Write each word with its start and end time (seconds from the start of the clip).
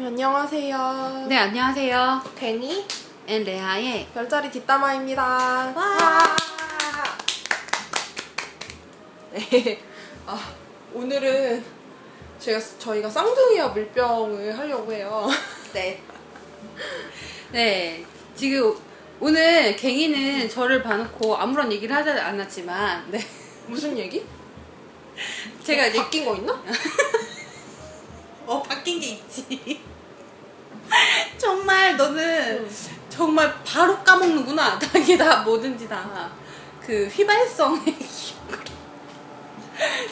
안녕하세요. 0.00 1.26
네, 1.28 1.36
안녕하세요. 1.36 2.22
괭이 2.36 2.86
and 3.26 3.42
레아의 3.42 4.06
별자리 4.14 4.48
뒷담화입니다. 4.48 5.22
와. 5.74 6.36
네. 9.32 9.80
아, 10.24 10.54
오늘은 10.94 11.64
제가 12.38 12.60
저희가 12.78 13.10
쌍둥이와 13.10 13.70
물병을 13.70 14.56
하려고 14.56 14.92
해요. 14.92 15.26
네. 15.72 16.00
네. 17.50 18.04
지금 18.36 18.76
오늘 19.18 19.74
괭이는 19.74 20.48
저를 20.48 20.80
봐놓고 20.80 21.36
아무런 21.36 21.72
얘기를 21.72 21.94
하지 21.96 22.10
않았지만, 22.10 23.10
네. 23.10 23.18
무슨 23.66 23.98
얘기? 23.98 24.24
제가 25.64 25.92
바뀐 26.00 26.24
거 26.24 26.36
있나? 26.36 26.62
어 28.48 28.62
바뀐 28.62 28.98
게 28.98 29.08
있지. 29.08 29.80
정말 31.36 31.96
너는 31.96 32.68
정말 33.10 33.54
바로 33.62 34.02
까먹는구나. 34.02 34.78
이게 34.96 35.16
다 35.18 35.42
뭐든지 35.42 35.86
다 35.88 36.30
그 36.88 37.06
휘발성의 37.12 37.84
기억으로. 37.84 38.60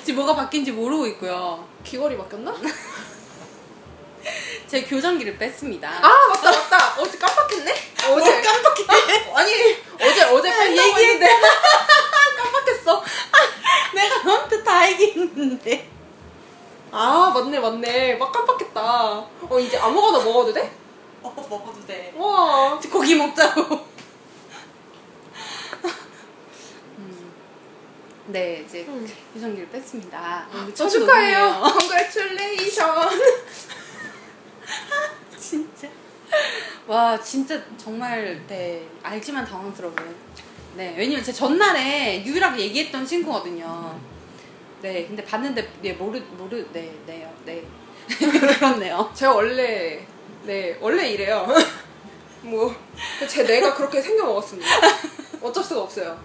지금 0.05 0.17
뭐가 0.17 0.35
바뀐지 0.35 0.73
모르고 0.73 1.07
있고요. 1.07 1.67
귀걸이 1.83 2.19
바뀌었나? 2.19 2.55
제 4.69 4.83
교정기를 4.83 5.39
뺐습니다. 5.39 5.89
아 5.89 6.27
맞다 6.29 6.51
맞다. 6.51 7.01
어제 7.01 7.16
깜빡했네. 7.16 7.73
어제 8.11 8.43
깜빡해. 8.43 9.33
아니 9.35 9.53
어제 9.95 10.23
어제 10.25 10.49
야, 10.51 10.59
뺀다고 10.59 10.89
얘기해. 10.91 11.13
했는데 11.15 11.29
깜빡했어. 12.37 13.03
내가 13.95 14.23
너한테 14.23 14.63
다 14.63 14.91
얘기했는데. 14.91 15.89
아 16.93 17.31
맞네 17.35 17.59
맞네. 17.61 18.15
막 18.17 18.33
깜빡했다. 18.33 19.19
어 19.49 19.61
이제 19.61 19.77
아무거나 19.79 20.25
먹어도 20.25 20.53
돼? 20.53 20.73
어 21.23 21.35
먹어도 21.37 21.85
돼. 21.87 22.13
와. 22.17 22.79
고기 22.91 23.15
먹자고. 23.15 23.87
음. 26.99 27.33
네 28.27 28.65
이제 28.66 28.85
음. 28.88 29.07
교정기를 29.35 29.69
뺐습니다. 29.69 30.47
첫 30.75 30.88
축하해요. 30.88 31.63
Congratulation. 31.79 33.09
진짜. 35.38 35.88
와, 36.87 37.21
진짜 37.21 37.60
정말, 37.77 38.43
네, 38.47 38.88
알지만 39.03 39.45
당황스러워요. 39.45 40.15
네, 40.77 40.95
왜냐면 40.97 41.25
제 41.25 41.32
전날에 41.32 42.25
유일하게 42.25 42.63
얘기했던 42.63 43.05
친구거든요. 43.07 43.99
네, 44.82 45.07
근데 45.07 45.24
봤는데, 45.24 45.69
네, 45.82 45.93
모르, 45.95 46.19
모르, 46.37 46.65
네, 46.73 46.95
네요, 47.07 47.32
네. 47.45 47.65
그렇네요. 48.59 49.10
제가 49.15 49.35
원래 49.35 50.07
네 50.45 50.77
원래 50.80 51.09
이래요. 51.10 51.46
뭐 52.43 52.73
제 53.29 53.43
뇌가 53.43 53.74
그렇게 53.74 54.01
생겨 54.01 54.24
먹었습니다. 54.24 54.69
어쩔 55.43 55.63
수가 55.65 55.82
없어요. 55.82 56.19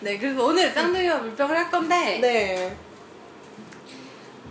네, 0.00 0.18
그래서 0.18 0.44
오늘 0.44 0.70
쌍둥이와 0.72 1.18
물병을 1.18 1.56
할 1.56 1.70
건데, 1.70 2.18
네. 2.20 2.76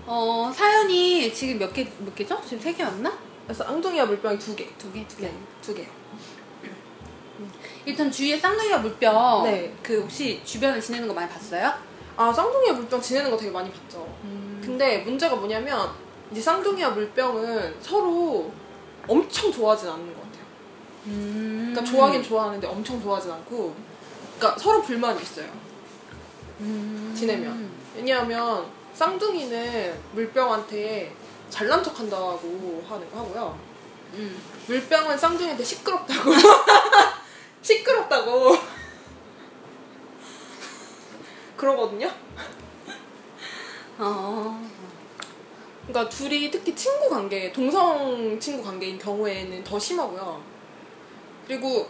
어, 0.06 0.52
사연이 0.54 1.32
지금 1.34 1.60
몇 1.60 1.74
개, 1.74 1.88
몇 2.00 2.14
개죠? 2.16 2.40
지금 2.44 2.60
세 2.60 2.74
개였나? 2.74 3.18
그래서 3.46 3.64
앙둥이와 3.66 4.06
물병이 4.06 4.40
두 4.40 4.56
개. 4.56 4.68
두 4.78 4.92
개, 4.92 5.06
두 5.08 5.18
개. 5.18 5.24
네, 5.28 5.34
두 5.62 5.74
개. 5.76 5.88
일단 7.86 8.10
주위에 8.12 8.38
쌍둥이와 8.38 8.80
물병, 8.80 9.44
네. 9.44 9.74
그 9.84 10.02
혹시 10.02 10.42
주변을 10.44 10.82
지내는 10.82 11.08
거 11.08 11.14
많이 11.14 11.30
봤어요? 11.30 11.74
아 12.18 12.32
쌍둥이와 12.32 12.76
물병 12.76 13.02
지내는 13.02 13.30
거 13.30 13.38
되게 13.38 13.52
많이 13.52 13.70
봤죠. 13.72 14.08
음. 14.24 14.62
근데 14.64 15.00
문제가 15.00 15.36
뭐냐면 15.36 15.90
이제 16.32 16.42
쌍둥이와 16.42 16.92
물병은 16.92 17.76
서로 17.82 18.52
엄청 19.08 19.52
좋아하진 19.52 19.90
않는 19.90 20.08
것 20.08 20.22
같아요. 20.24 20.44
음. 21.08 21.72
그러니까 21.74 21.92
좋아하긴 21.92 22.24
좋아하는데 22.24 22.68
엄청 22.68 23.02
좋아하진 23.02 23.32
않고, 23.32 23.76
그러니까 24.38 24.60
서로 24.60 24.82
불만이 24.82 25.22
있어요. 25.22 25.48
음. 26.62 27.14
지내면. 27.16 27.70
왜냐하면 27.96 28.66
쌍둥이는 28.94 30.00
물병한테 30.14 31.14
잘난 31.50 31.84
척한다고 31.84 32.84
하는 32.88 33.12
거 33.12 33.20
하고요. 33.20 33.60
음. 34.14 34.42
물병은 34.68 35.18
쌍둥이한테 35.18 35.64
시끄럽다고. 35.64 36.32
시끄럽다고. 37.62 38.58
그러거든요. 41.56 42.10
어. 43.98 44.62
그러니까 45.88 46.10
둘이 46.10 46.50
특히 46.50 46.76
친구 46.76 47.10
관계, 47.10 47.52
동성 47.52 48.40
친구 48.40 48.64
관계인 48.64 48.98
경우에는 48.98 49.64
더 49.64 49.80
심하고요. 49.80 50.42
그리고 51.48 51.88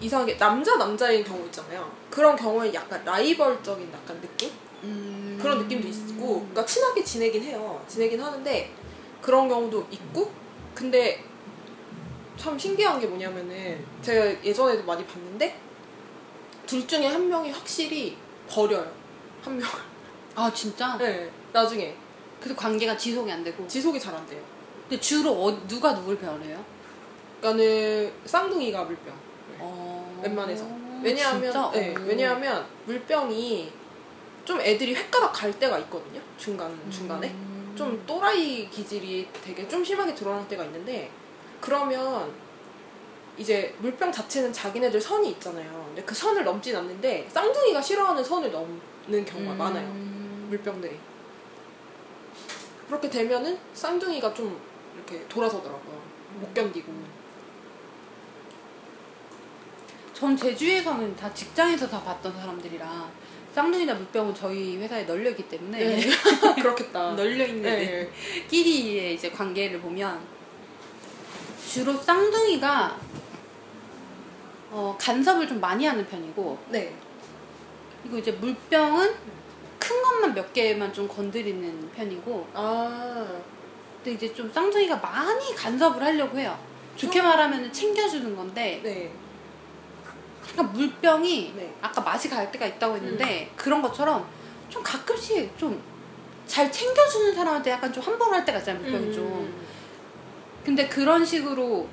이상하게 0.00 0.36
남자 0.36 0.76
남자인 0.76 1.22
경우 1.24 1.44
있잖아요. 1.46 1.90
그런 2.10 2.36
경우에 2.36 2.72
약간 2.72 3.04
라이벌적인 3.04 3.90
약간 3.92 4.20
느낌? 4.20 4.50
음. 4.82 5.38
그런 5.40 5.58
느낌도 5.58 5.88
있고, 5.88 6.40
그러니까 6.40 6.64
친하게 6.64 7.02
지내긴 7.04 7.42
해요. 7.42 7.82
지내긴 7.86 8.20
하는데 8.20 8.70
그런 9.20 9.48
경우도 9.48 9.86
있고, 9.90 10.30
근데 10.74 11.24
참 12.36 12.58
신기한 12.58 13.00
게 13.00 13.06
뭐냐면은 13.06 13.84
제가 14.02 14.44
예전에도 14.44 14.84
많이 14.84 15.04
봤는데 15.06 15.58
둘 16.66 16.86
중에 16.86 17.06
한 17.06 17.28
명이 17.28 17.50
확실히 17.50 18.16
버려요. 18.48 18.90
한 19.42 19.56
명을. 19.58 19.72
아 20.34 20.52
진짜? 20.52 20.96
네, 20.98 21.30
나중에 21.52 21.94
그래서 22.40 22.54
관계가 22.56 22.96
지속이 22.96 23.30
안 23.30 23.42
되고. 23.42 23.66
지속이 23.66 23.98
잘 23.98 24.14
안 24.14 24.26
돼요. 24.26 24.42
근데 24.88 25.00
주로 25.00 25.32
어, 25.32 25.66
누가 25.66 25.94
누굴 25.94 26.18
배워해요? 26.18 26.62
그러니까는 27.40 28.12
쌍둥이가 28.24 28.84
물병. 28.84 29.14
어. 29.58 30.20
웬만해서. 30.22 30.66
왜냐하면? 31.02 31.72
네, 31.72 31.94
어. 31.94 32.00
왜냐하면 32.06 32.66
물병이 32.86 33.72
좀 34.44 34.60
애들이 34.60 34.94
횟가닥 34.94 35.32
갈 35.32 35.52
때가 35.58 35.78
있거든요. 35.80 36.20
중간 36.38 36.78
중간에. 36.90 37.28
음. 37.30 37.74
좀 37.76 38.02
또라이 38.06 38.70
기질이 38.70 39.28
되게 39.44 39.68
좀 39.68 39.84
심하게 39.84 40.14
드러날 40.14 40.46
때가 40.48 40.64
있는데 40.64 41.10
그러면 41.60 42.32
이제 43.36 43.74
물병 43.78 44.10
자체는 44.10 44.52
자기네들 44.52 45.00
선이 45.00 45.30
있잖아요. 45.32 45.84
근데 45.88 46.02
그 46.04 46.14
선을 46.14 46.44
넘진 46.44 46.74
않는데 46.76 47.28
쌍둥이가 47.30 47.80
싫어하는 47.80 48.24
선을 48.24 48.50
넘는 48.50 49.24
경우가 49.24 49.52
음. 49.52 49.58
많아요. 49.58 49.88
물병들이. 50.48 50.98
그렇게 52.88 53.10
되면은 53.10 53.58
쌍둥이가 53.74 54.32
좀 54.32 54.58
이렇게 54.94 55.26
돌아서더라고요. 55.28 56.00
못 56.40 56.54
견디고. 56.54 56.92
전 60.14 60.34
제주에서는 60.34 61.14
다 61.14 61.32
직장에서 61.34 61.86
다 61.88 62.02
봤던 62.02 62.34
사람들이라 62.34 63.10
쌍둥이나 63.54 63.94
물병은 63.94 64.34
저희 64.34 64.76
회사에 64.78 65.04
널려 65.04 65.30
있기 65.30 65.46
때문에 65.48 65.78
네. 65.78 66.00
그렇겠다. 66.60 67.12
널려 67.14 67.46
있는 67.46 67.62
네. 67.62 68.10
끼리의 68.48 69.14
이제 69.14 69.30
관계를 69.30 69.80
보면 69.80 70.20
주로 71.68 71.94
쌍둥이가 71.94 72.98
어, 74.70 74.96
간섭을 75.00 75.46
좀 75.46 75.60
많이 75.60 75.86
하는 75.86 76.04
편이고 76.06 76.58
네. 76.68 76.94
그리고 78.02 78.18
이제 78.18 78.32
물병은 78.32 79.14
큰 79.78 80.02
것만 80.02 80.34
몇 80.34 80.52
개만 80.52 80.92
좀 80.92 81.06
건드리는 81.08 81.90
편이고 81.92 82.48
아. 82.54 83.26
근데 83.96 84.12
이제 84.12 84.32
좀 84.34 84.50
쌍둥이가 84.52 84.96
많이 84.96 85.54
간섭을 85.54 86.02
하려고 86.02 86.38
해요. 86.38 86.58
좋게 86.96 87.20
좀- 87.20 87.28
말하면 87.28 87.72
챙겨주는 87.72 88.36
건데 88.36 88.80
네. 88.82 89.12
그러니까 90.42 90.62
물병이 90.74 91.52
네. 91.56 91.74
아까 91.80 92.00
맛이 92.00 92.28
갈 92.28 92.50
때가 92.52 92.66
있다고 92.66 92.96
했는데 92.96 93.50
그런 93.56 93.82
것처럼 93.82 94.26
좀 94.68 94.82
가끔씩 94.82 95.56
좀 95.58 95.96
잘 96.46 96.70
챙겨주는 96.70 97.34
사람한테 97.34 97.72
약간 97.72 97.92
좀 97.92 98.00
함부로 98.04 98.32
할 98.32 98.44
때가 98.44 98.58
있잖아요 98.60 98.80
물병이 98.84 99.12
좀 99.12 99.24
음. 99.26 99.66
근데 100.64 100.86
그런 100.88 101.24
식으로 101.24 101.88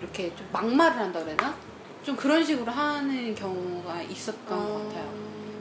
이렇게 0.00 0.34
좀 0.36 0.48
막말을 0.52 0.96
한다 0.98 1.20
그래나? 1.24 1.54
좀 2.02 2.16
그런 2.16 2.44
식으로 2.44 2.70
하는 2.70 3.34
경우가 3.34 4.02
있었던 4.02 4.46
것 4.48 4.88
같아요. 4.88 5.12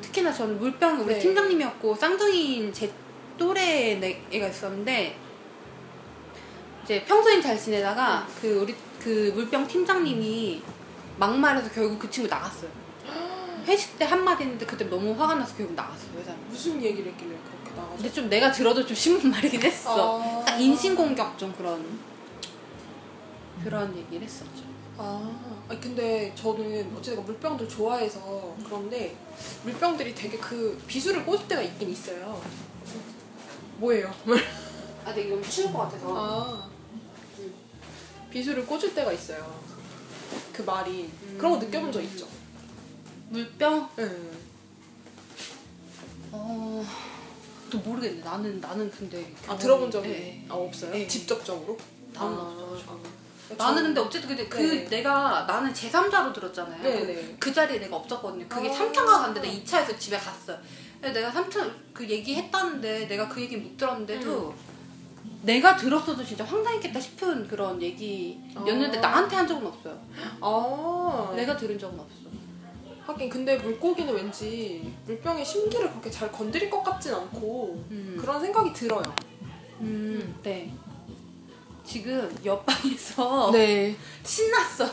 특히나 0.02 0.32
저는 0.32 0.60
물병 0.60 1.00
우리 1.02 1.14
네. 1.16 1.20
팀장님이었고 1.20 1.96
쌍둥이인 1.96 2.72
제 2.72 2.92
또래 3.38 3.96
내- 3.96 4.22
애가 4.32 4.48
있었는데 4.48 5.18
이제 6.84 7.04
평소엔 7.06 7.42
잘 7.42 7.58
지내다가 7.60 8.28
그 8.42 8.62
우리 8.62 8.76
그 9.04 9.32
물병 9.36 9.68
팀장님이 9.68 10.62
막말해서 11.18 11.70
결국 11.72 12.00
그 12.00 12.10
친구 12.10 12.30
나갔어요. 12.30 12.70
회식 13.66 14.00
때 14.00 14.06
한마디 14.06 14.44
했는데 14.44 14.66
그때 14.66 14.86
너무 14.86 15.12
화가 15.20 15.36
나서 15.36 15.54
결국 15.58 15.76
나갔어요 15.76 16.10
회사를. 16.20 16.40
무슨 16.48 16.82
얘기를 16.82 17.12
했길래 17.12 17.32
그렇게 17.32 17.76
나가서? 17.76 17.96
근데 17.98 18.12
좀 18.14 18.30
내가 18.30 18.50
들어도 18.52 18.86
좀 18.86 18.96
심한 18.96 19.30
말이긴 19.30 19.62
했어. 19.62 20.22
아. 20.22 20.44
딱 20.46 20.58
인신공격 20.60 21.38
좀 21.38 21.54
그런 21.58 21.86
그런 23.64 23.96
얘기를 23.98 24.24
했었죠. 24.26 24.64
아, 24.98 25.64
아니, 25.70 25.80
근데 25.80 26.34
저는 26.36 26.96
어쨌든 26.98 27.24
물병들 27.26 27.68
좋아해서 27.70 28.56
그런데 28.66 29.16
물병들이 29.64 30.16
되게 30.16 30.38
그 30.38 30.82
비수를 30.88 31.26
꽂을 31.26 31.48
때가 31.48 31.62
있긴 31.62 31.90
있어요. 31.90 32.42
뭐예요? 33.78 34.12
아, 35.06 35.14
되게 35.14 35.30
너무 35.30 35.42
추울 35.48 35.72
것 35.72 35.80
같아서. 35.80 36.14
아 36.16 36.70
비수를 38.32 38.66
꽂을 38.66 38.94
때가 38.94 39.12
있어요. 39.14 39.62
그 40.52 40.62
말이 40.64 41.10
그런 41.38 41.54
거 41.60 41.66
느껴본 41.66 41.92
적 41.92 42.02
있죠? 42.02 42.28
물병? 43.30 43.90
응. 44.00 44.32
어. 46.32 46.86
또 47.70 47.78
모르겠네. 47.80 48.22
나는 48.24 48.60
나는 48.60 48.90
근데 48.92 49.34
아 49.48 49.56
경험이- 49.56 49.60
들어본 49.60 49.92
적이 49.92 50.08
네. 50.10 50.46
아 50.50 50.56
없어요? 50.56 50.92
네. 50.92 51.08
직접적으로? 51.08 51.78
나는 52.14 52.38
아, 52.38 52.42
없어가지고. 52.42 53.27
아. 53.52 53.64
나는 53.64 53.84
근데 53.84 54.02
어쨌든 54.02 54.30
근데 54.30 54.48
그 54.48 54.58
네. 54.58 54.86
내가 54.90 55.46
나는 55.48 55.72
제3자로 55.74 56.34
들었잖아요. 56.34 56.82
네네. 56.82 57.36
그 57.40 57.54
자리에 57.54 57.80
내가 57.80 57.96
없었거든요. 57.98 58.46
그게 58.48 58.70
아. 58.70 58.74
3차가 58.74 59.06
갔는데 59.06 59.42
내가 59.42 59.54
2차에서 59.64 59.98
집에 59.98 60.18
갔어요. 60.18 60.58
내가 61.02 61.32
3차 61.32 61.72
그 61.94 62.08
얘기 62.10 62.36
했다는데 62.36 63.08
내가 63.08 63.28
그 63.28 63.40
얘기 63.42 63.56
못 63.56 63.78
들었는데도 63.78 64.54
내가 65.44 65.76
들었어도 65.76 66.24
진짜 66.24 66.44
황당했겠다 66.44 67.00
싶은 67.00 67.48
그런 67.48 67.82
얘기였는데 67.82 68.98
아. 68.98 69.02
나한테 69.02 69.36
한 69.36 69.48
적은 69.48 69.68
없어요. 69.68 70.00
아 70.42 71.34
내가 71.36 71.56
들은 71.56 71.78
적은 71.78 72.00
없어. 72.00 72.28
하긴 73.06 73.30
근데 73.30 73.58
물고기는 73.58 74.14
왠지 74.14 74.94
물병의 75.06 75.46
심기를 75.46 75.90
그렇게 75.90 76.12
잘 76.12 76.30
건드릴 76.30 76.70
것 76.70 76.84
같진 76.84 77.14
않고 77.14 77.86
음. 77.92 78.18
그런 78.20 78.42
생각이 78.42 78.74
들어요. 78.74 79.04
음, 79.80 80.36
네. 80.44 80.74
지금 81.88 82.38
옆방에서 82.44 83.50
네. 83.54 83.96
신났어. 84.24 84.86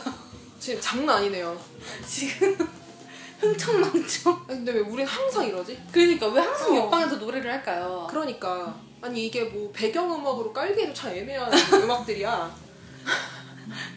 지금 0.57 0.79
장난 0.81 1.17
아니네요. 1.17 1.59
지금 2.07 2.57
흥청망청. 3.39 4.33
아니, 4.47 4.57
근데 4.59 4.71
왜 4.71 4.79
우린 4.79 5.05
항상 5.05 5.45
이러지? 5.45 5.77
그러니까 5.91 6.27
왜 6.27 6.41
항상 6.41 6.71
어. 6.71 6.77
옆방에서 6.77 7.17
노래를 7.17 7.51
할까요? 7.51 8.07
그러니까 8.09 8.73
아니 9.01 9.25
이게 9.25 9.43
뭐 9.43 9.69
배경음악으로 9.73 10.53
깔기에도 10.53 10.93
참 10.93 11.11
애매한 11.11 11.51
음악들이야. 11.83 12.55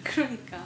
그러니까. 0.03 0.59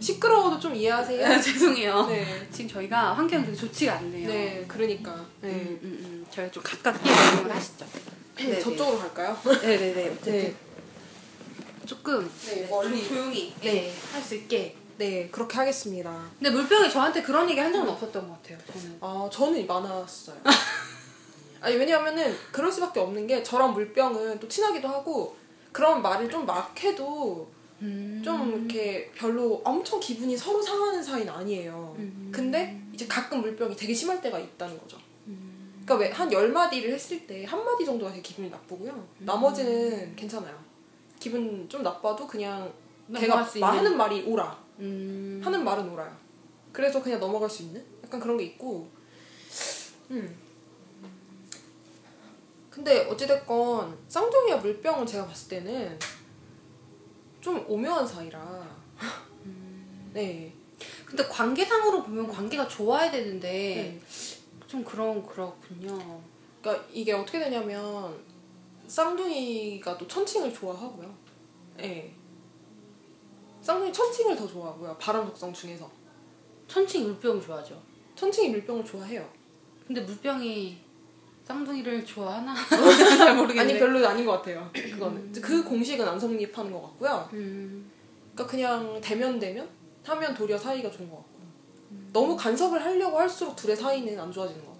시끄러워도 0.00 0.58
좀 0.58 0.74
이해하세요. 0.74 1.24
아, 1.24 1.40
죄송해요. 1.40 2.06
네. 2.06 2.48
지금 2.50 2.68
저희가 2.68 3.12
환경이 3.12 3.44
되게 3.44 3.56
좋지가 3.56 3.98
않네요. 3.98 4.26
네, 4.28 4.64
그러니까. 4.66 5.14
네. 5.40 5.50
음, 5.50 5.78
음, 5.82 5.98
음. 6.00 6.26
저희가 6.28 6.50
좀 6.50 6.62
가깝게 6.62 7.08
진행을 7.08 7.54
하시죠. 7.54 7.86
네, 8.36 8.58
저쪽으로 8.58 8.98
갈까요? 8.98 9.38
네, 9.44 9.76
네, 9.78 9.92
네. 9.94 10.08
어쨌든 10.10 10.32
네. 10.32 10.54
조금 11.86 12.30
네, 12.46 12.66
멀리. 12.68 13.06
조용히 13.06 13.54
네. 13.60 13.92
할 14.12 14.22
수 14.22 14.34
있게. 14.36 14.76
네, 14.98 15.28
그렇게 15.30 15.56
하겠습니다. 15.56 16.24
근데 16.38 16.50
물병이 16.50 16.90
저한테 16.90 17.22
그런 17.22 17.48
얘기 17.50 17.58
한 17.58 17.72
적은 17.72 17.88
없었던 17.88 18.28
것 18.28 18.42
같아요. 18.42 18.58
저는. 18.72 18.98
아, 19.00 19.28
저는 19.32 19.66
많았어요. 19.66 20.36
아니, 21.60 21.76
왜냐하면은 21.76 22.34
그럴 22.52 22.70
수밖에 22.70 23.00
없는 23.00 23.26
게 23.26 23.42
저랑 23.42 23.72
물병은 23.72 24.38
또 24.40 24.48
친하기도 24.48 24.86
하고 24.88 25.36
그런 25.72 26.02
말을 26.02 26.28
좀 26.30 26.44
막 26.46 26.78
해도 26.84 27.48
음. 27.80 28.20
좀 28.24 28.58
이렇게 28.66 29.10
별로 29.14 29.60
엄청 29.64 29.98
기분이 29.98 30.36
서로 30.36 30.60
상하는 30.60 31.02
사이는 31.02 31.32
아니에요. 31.32 31.94
음. 31.98 32.30
근데 32.32 32.80
이제 32.92 33.06
가끔 33.06 33.40
물병이 33.40 33.74
되게 33.76 33.92
심할 33.94 34.20
때가 34.20 34.38
있다는 34.38 34.78
거죠. 34.78 34.98
음. 35.26 35.82
그러니까 35.84 35.96
왜 36.08 36.12
한 36.12 36.30
열 36.32 36.50
마디를 36.50 36.92
했을 36.92 37.26
때 37.26 37.44
한 37.44 37.64
마디 37.64 37.84
정도가 37.84 38.10
되게 38.12 38.22
기분이 38.22 38.50
나쁘고요. 38.50 38.90
음. 38.92 39.08
나머지는 39.24 40.14
괜찮아요. 40.14 40.54
기분 41.22 41.68
좀 41.68 41.84
나빠도 41.84 42.26
그냥 42.26 42.72
있는. 43.06 43.78
하는 43.78 43.96
말이 43.96 44.24
오라. 44.24 44.58
음. 44.80 45.40
하는 45.44 45.62
말은 45.62 45.88
오라요. 45.90 46.12
그래서 46.72 47.00
그냥 47.00 47.20
넘어갈 47.20 47.48
수 47.48 47.62
있는 47.62 47.84
약간 48.02 48.18
그런 48.18 48.36
게 48.36 48.44
있고. 48.44 48.90
음. 50.10 50.36
근데 52.68 53.06
어찌됐건 53.06 53.96
쌍둥이와 54.08 54.56
물병은 54.56 55.06
제가 55.06 55.24
봤을 55.26 55.48
때는 55.50 55.96
좀 57.40 57.64
오묘한 57.68 58.04
사이라. 58.04 58.66
음. 59.44 60.10
네. 60.12 60.52
근데 61.06 61.24
관계상으로 61.28 62.02
보면 62.02 62.26
관계가 62.26 62.66
좋아야 62.66 63.12
되는데 63.12 63.48
네. 63.48 64.00
좀 64.66 64.82
그런 64.82 65.24
그렇군요. 65.24 66.20
그러니까 66.60 66.84
이게 66.92 67.12
어떻게 67.12 67.38
되냐면 67.38 68.31
쌍둥이가 68.92 69.96
또 69.96 70.06
천칭을 70.06 70.52
좋아하고요. 70.52 71.14
네. 71.78 72.14
쌍둥이 73.62 73.90
천칭을 73.90 74.36
더 74.36 74.46
좋아하고요. 74.46 74.94
바람 74.98 75.24
독성 75.24 75.50
중에서. 75.50 75.90
천칭 76.68 77.04
물병 77.04 77.40
좋아하죠. 77.40 77.80
천칭이 78.14 78.50
물병을 78.50 78.84
좋아해요. 78.84 79.26
근데 79.86 80.02
물병이 80.02 80.78
쌍둥이를 81.42 82.04
좋아하나? 82.04 82.54
잘 83.16 83.34
모르겠네. 83.34 83.60
아니 83.62 83.78
별로 83.78 84.06
아닌 84.06 84.26
것 84.26 84.32
같아요. 84.32 84.68
그거는 84.74 85.32
그 85.40 85.64
공식은 85.64 86.06
안 86.06 86.20
성립하는 86.20 86.70
것 86.70 86.82
같고요. 86.82 87.30
음. 87.32 87.90
그러니까 88.34 88.50
그냥 88.50 89.00
대면 89.00 89.38
대면 89.38 89.66
하면 90.04 90.34
도리어 90.34 90.58
사이가 90.58 90.90
좋은 90.90 91.08
것 91.08 91.16
같고 91.16 91.32
너무 92.12 92.36
간섭을 92.36 92.84
하려고 92.84 93.18
할수록 93.18 93.56
둘의 93.56 93.74
사이는 93.74 94.20
안 94.20 94.30
좋아지는 94.30 94.60
것 94.60 94.66
같아요. 94.66 94.71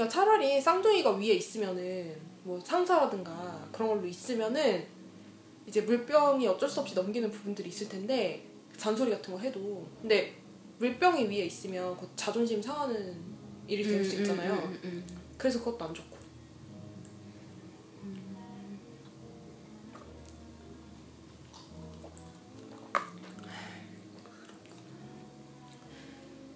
그러니까 0.00 0.08
차라리 0.08 0.58
쌍둥이가 0.58 1.10
위에 1.16 1.34
있으면은 1.34 2.16
뭐 2.42 2.58
상사라든가 2.58 3.68
그런 3.70 3.90
걸로 3.90 4.06
있으면은 4.06 4.86
이제 5.66 5.82
물병이 5.82 6.48
어쩔 6.48 6.66
수 6.70 6.80
없이 6.80 6.94
넘기는 6.94 7.30
부분들이 7.30 7.68
있을 7.68 7.86
텐데 7.86 8.42
잔소리 8.78 9.10
같은 9.10 9.34
거 9.34 9.38
해도 9.40 9.86
근데 10.00 10.34
물병이 10.78 11.24
위에 11.28 11.44
있으면 11.44 11.94
곧 11.98 12.08
자존심 12.16 12.62
상하는 12.62 13.14
일이 13.68 13.84
될 13.84 14.02
수 14.02 14.16
있잖아요. 14.22 14.54
음, 14.54 14.58
음, 14.58 14.80
음, 14.84 15.06
그래서 15.36 15.58
그것도 15.58 15.84
안 15.84 15.92
좋고. 15.92 16.16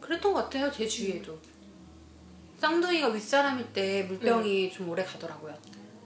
그랬던 0.00 0.32
것 0.32 0.44
같아요. 0.44 0.72
제 0.72 0.88
주위에도. 0.88 1.38
쌍둥이가 2.68 3.08
윗사람일 3.08 3.72
때 3.74 4.04
물병이 4.04 4.72
좀 4.72 4.88
오래 4.88 5.04
가더라고요. 5.04 5.54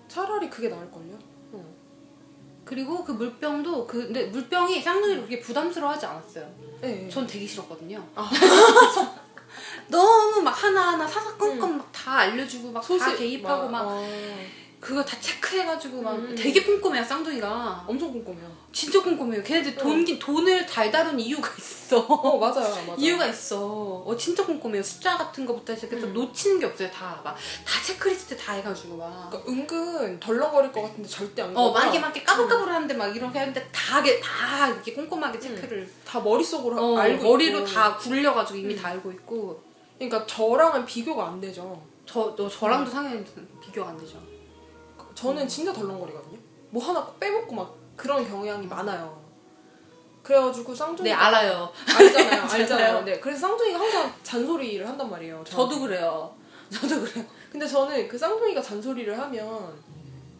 차라리 0.08 0.50
그게 0.50 0.68
나을걸요? 0.68 1.16
어. 1.52 1.64
그리고 2.64 3.04
그 3.04 3.12
물병도 3.12 3.86
그 3.86 3.98
근데 4.06 4.24
물병이 4.26 4.82
쌍둥이를 4.82 5.26
그렇게 5.26 5.38
부담스러워하지 5.40 6.06
않았어요. 6.06 6.52
네. 6.80 7.08
전 7.08 7.24
되게 7.28 7.46
싫었거든요. 7.46 8.04
아. 8.16 8.28
너무 9.86 10.42
막 10.42 10.50
하나하나 10.50 11.06
사사건건 11.06 11.78
막 11.78 11.88
다 11.92 12.16
알려주고 12.18 12.72
막다 12.72 12.88
개입하고 13.16 13.68
막 13.68 13.82
어, 13.86 14.04
그거 14.80 15.04
다 15.04 15.16
체크해가지고 15.20 16.00
막 16.02 16.12
음. 16.14 16.34
되게 16.38 16.62
꼼꼼해요 16.62 17.02
쌍둥이가 17.04 17.84
엄청 17.88 18.12
꼼꼼해요. 18.12 18.48
진짜 18.72 19.02
꼼꼼해요 19.02 19.42
걔네들 19.42 19.74
돈, 19.74 20.04
돈을 20.18 20.64
잘 20.68 20.88
다룬 20.92 21.18
이유가 21.18 21.50
있어 21.58 21.98
어 21.98 22.38
맞아요, 22.38 22.60
맞아요. 22.86 22.94
이유가 22.98 23.26
있어 23.26 23.58
어 24.06 24.16
진짜 24.16 24.46
꼼꼼해요 24.46 24.80
숫자 24.82 25.16
같은 25.16 25.44
거부터 25.46 25.74
시작해서 25.74 26.06
음. 26.06 26.12
놓치는 26.14 26.60
게 26.60 26.66
없어요 26.66 26.88
다 26.92 27.20
막 27.24 27.34
다 27.64 27.82
체크리스트 27.84 28.36
다 28.36 28.52
해가지고 28.52 28.96
막 28.98 29.30
그러니까 29.30 29.50
은근 29.50 30.20
덜렁거릴 30.20 30.70
것 30.70 30.82
같은데 30.82 31.08
절대 31.08 31.42
안 31.42 31.56
어. 31.56 31.72
만개 31.72 31.98
만개 31.98 32.22
까불까불 32.22 32.68
하는데 32.72 32.94
막 32.94 33.08
이렇게 33.16 33.36
하는데 33.38 33.68
다, 33.72 34.00
게- 34.02 34.20
다 34.20 34.68
이렇게 34.68 34.92
꼼꼼하게 34.94 35.40
체크를 35.40 35.90
다 36.06 36.20
머릿속으로 36.20 36.80
어, 36.80 36.98
알고 36.98 37.24
머리로 37.24 37.58
있고. 37.60 37.68
다 37.68 37.96
굴려가지고 37.96 38.58
이미 38.60 38.74
음. 38.74 38.78
다 38.80 38.88
알고 38.88 39.10
있고 39.10 39.60
그러니까 39.98 40.24
저랑은 40.26 40.86
비교가 40.86 41.26
안 41.28 41.40
되죠. 41.40 41.82
저, 42.06 42.32
너 42.36 42.48
저랑도 42.48 42.90
당연히 42.90 43.24
비교가 43.60 43.90
안 43.90 43.98
되죠 43.98 44.18
저는 45.18 45.42
음. 45.42 45.48
진짜 45.48 45.72
덜렁거리거든요. 45.72 46.38
뭐 46.70 46.84
하나 46.84 47.04
꼭 47.04 47.18
빼먹고 47.18 47.54
막 47.54 47.74
그런 47.96 48.26
경향이 48.28 48.66
많아요. 48.66 49.18
그래가지고 50.22 50.74
쌍둥이 50.74 51.08
네 51.08 51.14
알아요 51.14 51.72
알잖아요, 51.98 52.42
알잖아요. 52.52 53.04
네, 53.04 53.18
그래서 53.18 53.40
쌍둥이가 53.48 53.80
항상 53.80 54.12
잔소리를 54.22 54.86
한단 54.86 55.10
말이에요. 55.10 55.42
저한테. 55.44 55.50
저도 55.74 55.80
그래요 55.80 56.34
저도 56.70 57.00
그래요 57.00 57.24
근데 57.50 57.66
저는 57.66 58.06
그 58.08 58.18
쌍둥이가 58.18 58.60
잔소리를 58.60 59.18
하면 59.18 59.72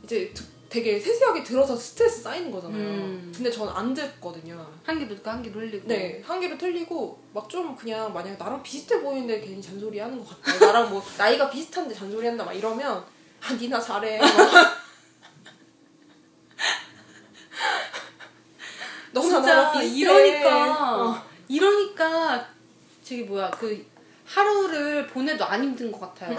이제 0.04 0.30
드- 0.34 0.44
되게 0.68 1.00
세세하게 1.00 1.42
들어서 1.42 1.74
스트레스 1.74 2.20
쌓이는 2.22 2.50
거잖아요. 2.50 2.78
음. 2.78 3.32
근데 3.34 3.50
저는 3.50 3.72
안 3.72 3.94
듣거든요. 3.94 4.64
한 4.84 4.98
개도 4.98 5.14
듣고 5.16 5.30
한 5.30 5.42
개도 5.42 5.58
흘리고 5.58 5.88
네, 5.88 6.22
한 6.24 6.38
개로 6.38 6.58
틀리고 6.58 7.18
막 7.32 7.48
좀 7.48 7.74
그냥 7.74 8.12
만약에 8.12 8.36
나랑 8.36 8.62
비슷해 8.62 9.00
보이는데 9.00 9.40
괜히 9.40 9.62
잔소리 9.62 9.98
하는 9.98 10.22
것 10.22 10.28
같다. 10.42 10.58
나랑 10.66 10.90
뭐 10.90 11.02
나이가 11.16 11.48
비슷한데 11.48 11.94
잔소리 11.94 12.26
한다 12.26 12.44
막 12.44 12.52
이러면 12.52 13.02
아 13.40 13.52
니나 13.54 13.80
잘해. 13.80 14.20
진짜 19.20 19.40
나랑 19.40 19.72
비슷해. 19.80 19.96
이러니까 19.98 21.02
어. 21.02 21.22
이러니까 21.48 22.46
저기 23.02 23.22
뭐야 23.22 23.50
그 23.50 23.86
하루를 24.26 25.06
보내도 25.06 25.44
안 25.44 25.62
힘든 25.62 25.90
것 25.90 26.00
같아요. 26.00 26.36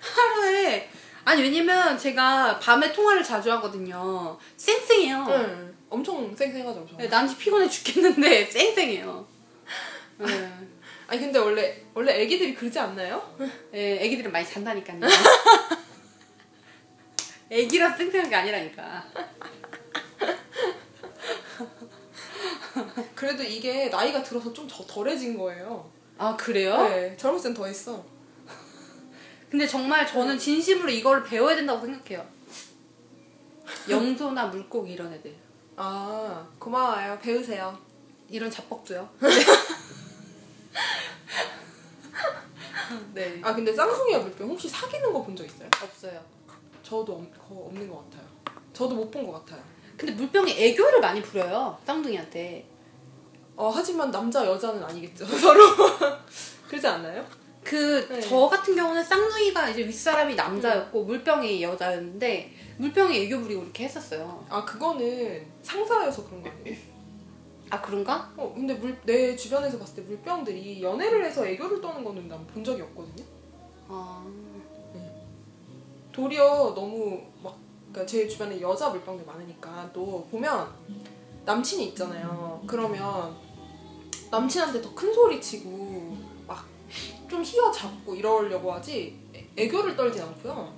하루에 0.00 0.90
아니 1.24 1.42
왜냐면 1.42 1.96
제가 1.98 2.58
밤에 2.58 2.92
통화를 2.92 3.22
자주 3.22 3.50
하거든요. 3.52 4.38
쌩쌩해요. 4.56 5.26
응, 5.28 5.74
엄청 5.90 6.34
쌩쌩하죠. 6.34 6.86
저. 6.90 6.96
네, 6.96 7.08
난지 7.08 7.36
피곤해 7.36 7.68
죽겠는데 7.68 8.44
쌩쌩해요. 8.50 9.26
네. 10.18 10.52
아니 11.14 11.20
근데 11.20 11.38
원래 11.38 11.80
원래 11.94 12.12
애기들이 12.22 12.56
그러지 12.56 12.76
않나요? 12.76 13.36
예, 13.72 14.02
애기들은 14.02 14.32
많이 14.32 14.44
잔다니까요. 14.44 14.98
애기라 17.50 17.94
뜬뜨는 17.94 18.28
게 18.28 18.34
아니라니까. 18.34 19.04
그래도 23.14 23.44
이게 23.44 23.88
나이가 23.88 24.24
들어서 24.24 24.52
좀 24.52 24.66
더 24.66 24.84
덜해진 24.84 25.38
거예요. 25.38 25.88
아 26.18 26.36
그래요? 26.36 26.76
네, 26.88 27.16
젊었을 27.16 27.50
땐 27.50 27.54
더 27.54 27.66
했어. 27.66 28.04
근데 29.48 29.68
정말 29.68 30.04
저는 30.04 30.36
진심으로 30.36 30.90
이걸 30.90 31.22
배워야 31.22 31.54
된다고 31.54 31.86
생각해요. 31.86 32.26
염소나 33.88 34.46
물고기 34.46 34.94
이런 34.94 35.12
애들. 35.12 35.32
아 35.76 36.44
고마워요. 36.58 37.16
배우세요. 37.20 37.78
이런 38.28 38.50
자뻑도요. 38.50 39.08
네. 43.14 43.40
아 43.42 43.54
근데 43.54 43.72
쌍둥이와 43.72 44.20
물병 44.20 44.48
혹시 44.50 44.68
사귀는 44.68 45.12
거 45.12 45.22
본 45.24 45.36
적 45.36 45.44
있어요? 45.44 45.68
없어요. 45.82 46.20
저도 46.82 47.14
없, 47.14 47.48
거 47.48 47.54
없는 47.66 47.88
것 47.88 48.04
같아요. 48.10 48.26
저도 48.72 48.94
못 48.94 49.10
본 49.10 49.26
것 49.26 49.32
같아요. 49.44 49.62
근데 49.96 50.12
물병이 50.12 50.52
애교를 50.52 51.00
많이 51.00 51.22
부려요. 51.22 51.78
쌍둥이한테. 51.86 52.66
어 53.56 53.70
하지만 53.70 54.10
남자 54.10 54.44
여자는 54.44 54.82
아니겠죠 54.82 55.24
서로 55.38 55.60
그러지 56.68 56.86
않나요? 56.88 57.24
그 57.62 58.04
네. 58.08 58.20
저 58.20 58.48
같은 58.48 58.74
경우는 58.74 59.02
쌍둥이가 59.04 59.68
이제 59.70 59.86
윗사람이 59.86 60.34
남자였고 60.34 61.04
물병이 61.04 61.62
여자였는데 61.62 62.52
물병이 62.78 63.16
애교 63.26 63.40
부리고 63.40 63.62
이렇게 63.62 63.84
했었어요. 63.84 64.44
아 64.50 64.64
그거는 64.64 65.46
상사여서 65.62 66.26
그런 66.26 66.42
거 66.42 66.50
아니에요? 66.50 66.76
아 67.74 67.80
그런가? 67.80 68.30
어 68.36 68.52
근데 68.54 68.72
물, 68.74 68.96
내 69.04 69.34
주변에서 69.34 69.78
봤을 69.78 69.96
때 69.96 70.02
물병들이 70.02 70.80
연애를 70.82 71.24
해서 71.24 71.44
애교를 71.44 71.80
떠는 71.80 72.04
거는 72.04 72.28
난 72.28 72.46
본 72.46 72.62
적이 72.62 72.82
없거든요. 72.82 73.24
아 73.88 74.24
도리어 76.12 76.72
너무 76.74 77.20
막 77.42 77.56
그러니까 77.90 78.06
제 78.06 78.28
주변에 78.28 78.60
여자 78.60 78.90
물병들 78.90 79.26
많으니까 79.26 79.90
또 79.92 80.26
보면 80.30 80.68
남친이 81.44 81.86
있잖아요. 81.88 82.62
그러면 82.66 83.34
남친한테 84.30 84.80
더 84.80 84.94
큰 84.94 85.12
소리 85.12 85.40
치고 85.40 86.16
막 86.46 86.64
좀 87.28 87.42
휘어잡고 87.42 88.14
이러려고 88.14 88.72
하지 88.72 89.18
애- 89.34 89.48
애교를 89.64 89.96
떨진 89.96 90.22
않고요. 90.22 90.72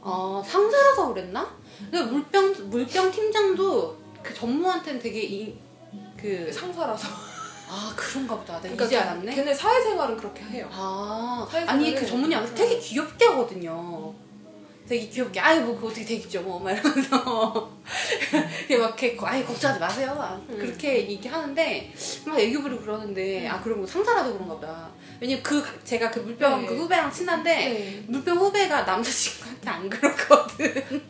어, 0.00 0.42
상사라서 0.46 1.12
그랬나? 1.12 1.54
근데 1.78 2.02
물병 2.04 2.54
물병 2.70 3.10
팀장도 3.10 3.96
그 4.22 4.32
전무한테는 4.32 5.00
되게 5.00 5.22
이, 5.24 5.54
그 6.16 6.52
상사라서. 6.52 7.08
아 7.70 7.92
그런가 7.94 8.34
보다. 8.36 8.54
내가 8.54 8.60
그러니까 8.74 8.84
이제 8.86 8.96
알았네. 8.98 9.34
걔네 9.34 9.52
사회생활은 9.54 10.16
그렇게 10.16 10.42
해요. 10.44 10.68
아 10.72 11.46
사회생활을 11.50 11.84
아니 11.86 11.94
그. 11.94 12.06
전문이 12.06 12.34
아무튼 12.34 12.54
되게 12.54 12.78
귀엽게 12.78 13.26
하거든요. 13.26 14.14
되게 14.88 15.06
귀엽게 15.08 15.38
아이 15.38 15.60
뭐 15.60 15.74
그거 15.74 15.88
어떻게 15.88 16.04
되겠죠 16.04 16.40
뭐 16.42 16.58
막 16.60 16.72
이러면서 16.72 17.70
이렇게 18.68 18.78
막 18.78 19.02
이렇게 19.02 19.18
아예 19.26 19.44
걱정하지 19.44 19.80
마세요 19.80 20.42
음. 20.48 20.58
그렇게 20.58 21.08
얘기하는데 21.10 21.92
막 22.26 22.38
애교 22.40 22.62
부리고 22.62 22.80
그러는데 22.82 23.46
아 23.46 23.60
그런 23.60 23.80
거 23.80 23.86
상사라서 23.86 24.32
그런가 24.32 24.54
보다 24.54 24.88
왜냐면 25.20 25.42
그 25.42 25.62
제가 25.84 26.10
그 26.10 26.20
물병 26.20 26.62
네. 26.62 26.68
그 26.68 26.76
후배랑 26.76 27.12
친한데 27.12 27.54
네. 27.54 28.04
물병 28.06 28.38
후배가 28.38 28.82
남자친구한테 28.82 29.68
안 29.68 29.88
그렇거든 29.90 31.02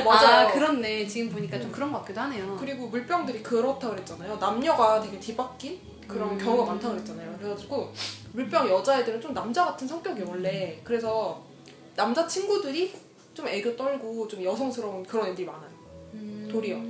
어, 0.00 0.04
맞아요. 0.04 0.48
아 0.48 0.52
그렇네 0.52 1.06
지금 1.06 1.30
보니까 1.32 1.58
좀 1.60 1.72
그런 1.72 1.90
것 1.92 2.00
같기도 2.02 2.20
하네요 2.22 2.56
그리고 2.60 2.86
물병들이 2.88 3.42
그렇다 3.42 3.90
그랬잖아요. 3.90 4.36
남녀가 4.36 5.00
되게 5.00 5.18
뒤바뀐 5.18 5.80
그런 6.06 6.30
음. 6.30 6.38
경우가 6.38 6.72
많다 6.72 6.90
그랬잖아요. 6.90 7.36
그래가지고 7.38 7.92
물병 8.32 8.68
여자애들은 8.68 9.20
좀 9.20 9.34
남자 9.34 9.64
같은 9.64 9.88
성격이 9.88 10.22
원래 10.22 10.78
그래서 10.84 11.42
남자 11.96 12.26
친구들이 12.26 12.92
좀 13.36 13.46
애교 13.46 13.76
떨고 13.76 14.26
좀 14.26 14.42
여성스러운 14.42 15.04
그런 15.04 15.26
애들이 15.28 15.46
많아요. 15.46 15.70
음. 16.14 16.48
도리어. 16.50 16.80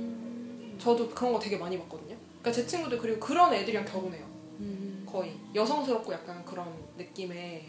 저도 0.81 1.09
그런 1.09 1.33
거 1.33 1.39
되게 1.39 1.57
많이 1.57 1.77
봤거든요. 1.77 2.15
그러니까 2.41 2.51
제 2.53 2.65
친구들 2.65 2.97
그리고 2.97 3.19
그런 3.19 3.53
애들이랑 3.53 3.83
결혼해요. 3.83 4.25
음. 4.61 5.05
거의 5.05 5.35
여성스럽고 5.53 6.13
약간 6.13 6.43
그런 6.45 6.65
느낌의 6.97 7.65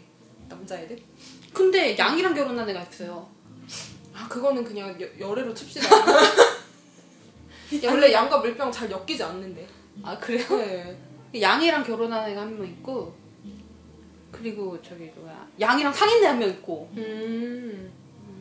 남자애들. 0.47 0.97
근데 1.53 1.97
양이랑 1.97 2.33
결혼한 2.33 2.69
애가 2.69 2.83
있어요 2.83 3.27
아 4.13 4.27
그거는 4.29 4.63
그냥 4.63 4.99
여, 5.01 5.07
열애로 5.19 5.53
칩시다. 5.53 5.87
원래 7.85 8.13
양과 8.13 8.37
물병 8.39 8.71
잘 8.71 8.89
엮이지 8.89 9.21
않는데. 9.21 9.67
아 10.01 10.17
그래요? 10.17 10.47
네. 10.57 10.97
양이랑 11.39 11.83
결혼한 11.83 12.29
애가 12.31 12.41
한 12.41 12.55
명 12.57 12.65
있고 12.65 13.13
그리고 14.31 14.81
저기 14.81 15.11
뭐야 15.15 15.47
양이랑 15.59 15.91
사귄 15.91 16.23
애한명 16.23 16.49
있고 16.49 16.89
음. 16.95 17.91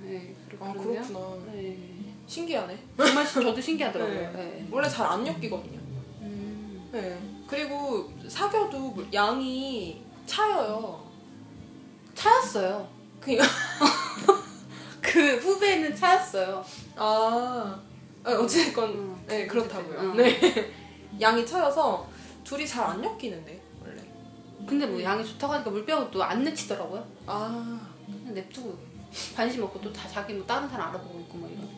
네 0.09 0.35
아. 0.61 0.73
그렇구나. 0.73 1.37
네. 1.53 1.77
신기하네. 2.27 2.79
정말 2.97 3.27
저도 3.27 3.61
신기하더라고요. 3.61 4.15
네. 4.15 4.33
네. 4.33 4.69
원래 4.71 4.89
잘 4.89 5.07
안 5.07 5.27
엮이거든요. 5.27 5.79
음. 6.23 6.89
네. 6.93 7.19
그리고 7.47 8.11
사귀어도 8.29 8.95
양이 9.13 10.03
차여요. 10.27 11.07
차였어요. 12.15 12.89
그니까 13.21 13.45
그 15.01 15.37
후배는 15.37 15.95
차였어요. 15.95 16.65
아, 16.97 17.81
아 18.25 18.31
어쨌건 18.33 18.91
음. 18.91 19.25
네 19.27 19.47
그렇다고요. 19.47 19.99
음. 20.01 20.17
네. 20.17 20.73
양이 21.21 21.45
차여서 21.47 22.07
둘이 22.45 22.67
잘 22.67 22.85
안 22.85 23.03
엮이는데 23.03 23.61
원래. 23.83 24.03
근데 24.67 24.87
뭐 24.87 25.03
양이 25.03 25.25
좋다고 25.25 25.53
하니까 25.55 25.71
물병은 25.71 26.11
또안 26.11 26.45
내치더라고요. 26.45 27.07
아. 27.27 27.81
그냥 28.07 28.35
냅두고 28.35 28.79
관심 29.35 29.63
없고 29.63 29.81
또 29.81 29.93
다 29.93 30.09
자기 30.09 30.35
뭐 30.35 30.45
다른 30.47 30.69
사람 30.69 30.89
알아보고 30.91 31.21
있고 31.21 31.39
뭐 31.39 31.49
이런. 31.51 31.69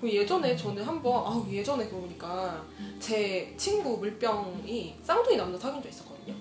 그 0.00 0.10
예전에 0.12 0.54
저는 0.56 0.82
한번 0.84 1.24
아 1.26 1.46
예전에 1.50 1.84
그러고 1.86 2.02
보니까 2.02 2.64
제 3.00 3.54
친구 3.56 3.96
물병이 3.98 4.96
쌍둥이 5.02 5.36
남자 5.36 5.58
사귄 5.58 5.82
적 5.82 5.88
있었거든요. 5.88 6.34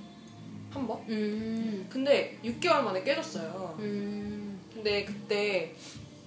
한 0.69 0.87
번. 0.87 0.97
음. 1.07 1.85
근데 1.89 2.37
6개월 2.43 2.81
만에 2.81 3.03
깨졌어요. 3.03 3.75
음. 3.79 4.59
근데 4.73 5.05
그때 5.05 5.73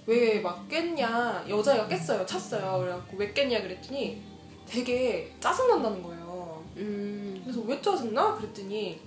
왜 0.05 0.39
막 0.41 0.67
깼냐 0.69 1.45
여자애가 1.49 1.87
깼어요 1.89 2.25
찼어요 2.25 2.79
그래갖고 2.79 3.17
왜 3.17 3.33
깼냐 3.33 3.61
그랬더니 3.61 4.21
되게 4.65 5.33
짜증난다는 5.41 6.01
거예요 6.01 6.63
음. 6.77 7.41
그래서 7.43 7.59
왜 7.61 7.81
짜증나 7.81 8.35
그랬더니 8.35 9.01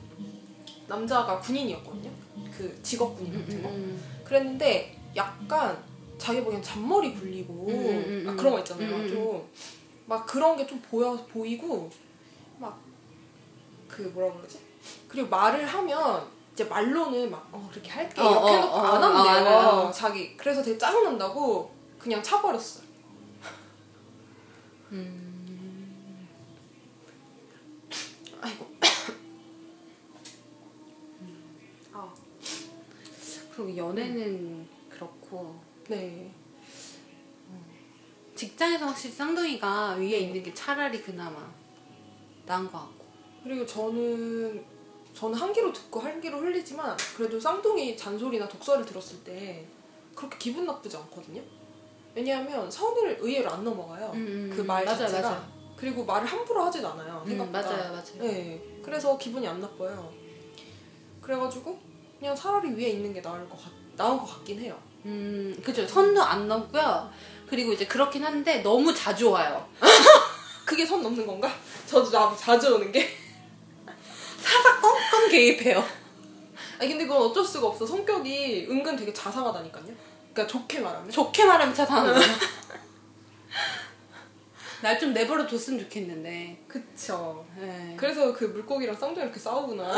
남자가 0.87 1.39
군인이었거든요 1.41 2.11
그 2.55 2.79
직업 2.83 3.17
군인 3.17 3.33
같은 3.33 3.63
거 3.63 3.71
음. 3.71 3.99
그랬는데 4.25 5.00
약간 5.17 5.83
자기 6.19 6.43
보기엔 6.43 6.63
잔머리 6.63 7.15
굴리고 7.15 7.67
음, 7.69 7.75
음, 7.75 8.05
음, 8.07 8.23
막 8.27 8.33
음. 8.33 8.37
그런 8.37 8.53
거 8.53 8.59
있잖아요. 8.61 8.89
음, 8.89 9.01
음, 9.01 9.09
좀막 10.07 10.27
그런 10.27 10.57
게 10.57 10.67
좀 10.67 10.81
보여 10.83 11.17
보이고 11.33 11.91
막 12.59 12.91
그 13.91 14.03
뭐라 14.15 14.33
그러지? 14.35 14.61
그리고 15.09 15.29
말을 15.29 15.67
하면 15.67 16.27
이제 16.53 16.65
말로는 16.65 17.31
막 17.31 17.49
어, 17.53 17.69
그렇게 17.71 17.91
할게. 17.91 18.21
어, 18.21 18.31
이렇게 18.31 18.47
어, 18.47 18.49
해놓고 18.55 18.75
어, 18.75 18.79
안 18.81 19.03
어, 19.03 19.07
한대요. 19.07 19.57
어, 19.57 19.87
어. 19.89 19.93
자기. 19.93 20.37
그래서 20.37 20.63
되게 20.63 20.79
짜증난다고 20.79 21.71
그냥 21.99 22.23
차버렸어요. 22.23 22.85
음. 24.93 26.29
아이고. 28.41 28.67
아. 31.93 32.09
그리고 33.55 33.77
연애는 33.77 34.69
그렇고 35.01 35.55
네. 35.89 36.31
직장에서 38.35 38.87
확실히 38.87 39.15
쌍둥이가 39.15 39.95
위에 39.95 40.19
있는 40.19 40.43
게 40.43 40.53
차라리 40.53 41.01
그나마 41.01 41.51
나은 42.45 42.71
것 42.71 42.73
같고. 42.73 43.07
그리고 43.43 43.65
저는 43.65 44.63
저는 45.15 45.35
한 45.35 45.53
귀로 45.53 45.73
듣고 45.73 46.01
한 46.01 46.21
귀로 46.21 46.39
흘리지만 46.39 46.97
그래도 47.17 47.41
쌍둥이 47.41 47.97
잔소리나 47.97 48.47
독설을 48.47 48.85
들었을 48.85 49.25
때 49.25 49.67
그렇게 50.15 50.37
기분 50.39 50.67
나쁘지 50.67 50.97
않거든요. 50.99 51.43
왜냐하면 52.15 52.71
선을 52.71 53.19
의외로 53.21 53.51
안 53.51 53.65
넘어가요. 53.65 54.11
음, 54.15 54.53
그말 54.55 54.85
맞아요, 54.85 54.99
자체가. 54.99 55.31
맞아요. 55.31 55.49
그리고 55.77 56.05
말을 56.05 56.27
함부로 56.27 56.63
하지도 56.65 56.89
않아요. 56.89 57.23
음, 57.25 57.29
생각보다. 57.29 57.63
맞아요, 57.63 57.93
맞아요. 57.93 58.19
네. 58.19 58.81
그래서 58.83 59.17
기분이 59.17 59.49
안 59.49 59.61
나빠요. 59.61 60.13
그래가지고 61.23 61.79
그냥 62.19 62.35
차라리 62.35 62.71
위에 62.73 62.91
있는 62.91 63.15
게 63.15 63.23
나을 63.23 63.49
것 63.49 63.57
같, 63.63 63.73
나은 63.97 64.19
것 64.19 64.27
같긴 64.27 64.61
해요. 64.61 64.90
음, 65.07 65.61
그죠. 65.65 65.87
선도 65.87 66.23
안 66.23 66.47
넘고요. 66.49 67.11
그리고 67.49 67.73
이제 67.73 67.87
그렇긴 67.87 68.25
한데 68.25 68.63
너무 68.63 68.95
자주 68.95 69.31
와요. 69.31 69.69
그게 70.65 70.85
선 70.87 71.03
넘는 71.03 71.27
건가? 71.27 71.53
저도 71.87 72.11
나 72.11 72.35
자주 72.37 72.75
오는 72.75 72.93
게. 72.93 73.09
사사 74.41 74.81
껌껌 74.81 75.29
개입해요. 75.31 75.85
아니 76.79 76.91
근데 76.91 77.07
그건 77.07 77.23
어쩔 77.23 77.45
수가 77.45 77.67
없어. 77.69 77.85
성격이 77.87 78.69
은근 78.71 78.97
되게 78.97 79.13
자상하다니까요. 79.13 79.85
그러니까 80.33 80.47
좋게 80.47 80.81
말하면. 80.81 81.11
좋게 81.11 81.45
말하면 81.45 81.75
차사하는 81.75 82.15
거예요. 82.15 82.35
날좀 84.83 85.13
내버려 85.13 85.47
뒀으면 85.47 85.81
좋겠는데. 85.81 86.65
그쵸. 86.67 87.45
네. 87.59 87.95
그래서 87.99 88.33
그 88.33 88.45
물고기랑 88.45 88.97
쌍둥이 88.97 89.27
이렇게 89.27 89.39
싸우구나. 89.39 89.95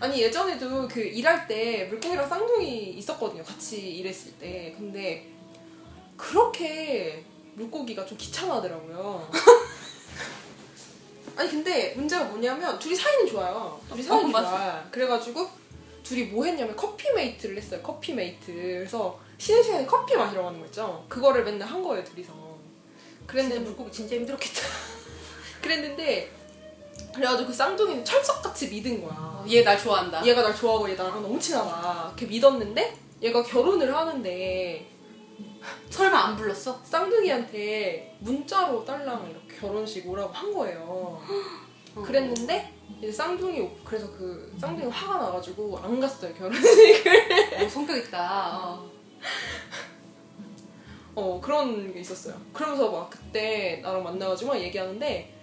아니 0.00 0.20
예전에도 0.20 0.88
그 0.88 1.00
일할 1.00 1.46
때 1.46 1.84
물고기랑 1.90 2.28
쌍둥이 2.28 2.94
있었거든요. 2.94 3.44
같이 3.44 3.78
일했을 3.96 4.32
때. 4.32 4.74
근데 4.76 5.28
그렇게 6.16 7.24
물고기가 7.54 8.04
좀 8.04 8.18
귀찮아하더라고요. 8.18 9.30
아니 11.36 11.50
근데 11.50 11.94
문제가 11.96 12.24
뭐냐면 12.24 12.78
둘이 12.78 12.94
사이는 12.94 13.26
좋아요. 13.26 13.80
둘이 13.90 14.02
사이는 14.02 14.26
어, 14.26 14.28
맞아. 14.28 14.50
좋아. 14.50 14.84
그래가지고 14.90 15.48
둘이 16.02 16.24
뭐 16.24 16.44
했냐면 16.44 16.76
coffee 16.76 17.10
mate를 17.12 17.56
했어요. 17.56 17.80
coffee 17.82 18.12
mate. 18.12 18.52
그래서 18.52 19.18
쉬는 19.38 19.62
시간에 19.62 19.86
커피 19.86 20.14
마시러 20.14 20.44
가는 20.44 20.60
거 20.60 20.66
있죠. 20.66 21.04
그거를 21.08 21.44
맨날 21.44 21.68
한 21.68 21.82
거예요 21.82 22.04
둘이서. 22.04 22.32
그랬는데 23.26 23.60
물고기 23.60 23.90
진짜 23.90 24.16
힘들었겠다. 24.16 24.60
그랬는데 25.62 26.30
그래가지고 27.14 27.48
그 27.48 27.52
쌍둥이는 27.54 28.04
철석같이 28.04 28.68
믿은 28.68 29.02
거야. 29.06 29.44
얘 29.50 29.62
날 29.62 29.78
좋아한다. 29.78 30.24
얘가 30.26 30.42
날 30.42 30.54
좋아하고 30.54 30.88
얘 30.90 30.94
나랑 30.94 31.22
너무 31.22 31.38
친하다. 31.38 32.06
이렇게 32.16 32.26
믿었는데 32.26 32.96
얘가 33.22 33.42
결혼을 33.42 33.94
하는데 33.94 34.90
설마 35.90 36.18
안 36.28 36.36
불렀어? 36.36 36.80
쌍둥이한테 36.84 38.16
문자로 38.20 38.84
딸랑 38.84 39.30
이렇게 39.30 39.60
결혼식 39.60 40.08
오라고 40.08 40.32
한 40.32 40.52
거예요. 40.52 41.20
그랬는데 42.04 42.72
이제 42.98 43.12
쌍둥이 43.12 43.60
오- 43.60 43.76
그래서 43.84 44.10
그 44.10 44.52
쌍둥이 44.60 44.90
화가 44.90 45.18
나가지고 45.26 45.78
안 45.82 46.00
갔어요 46.00 46.34
결혼식을. 46.34 47.62
어, 47.64 47.68
성격 47.68 47.96
있다. 47.96 48.58
어. 48.58 48.90
어 51.14 51.40
그런 51.40 51.92
게 51.92 52.00
있었어요. 52.00 52.34
그러면서 52.52 52.90
막 52.90 53.08
그때 53.10 53.78
나랑 53.82 54.02
만나가지고 54.02 54.50
막 54.52 54.60
얘기하는데 54.60 55.33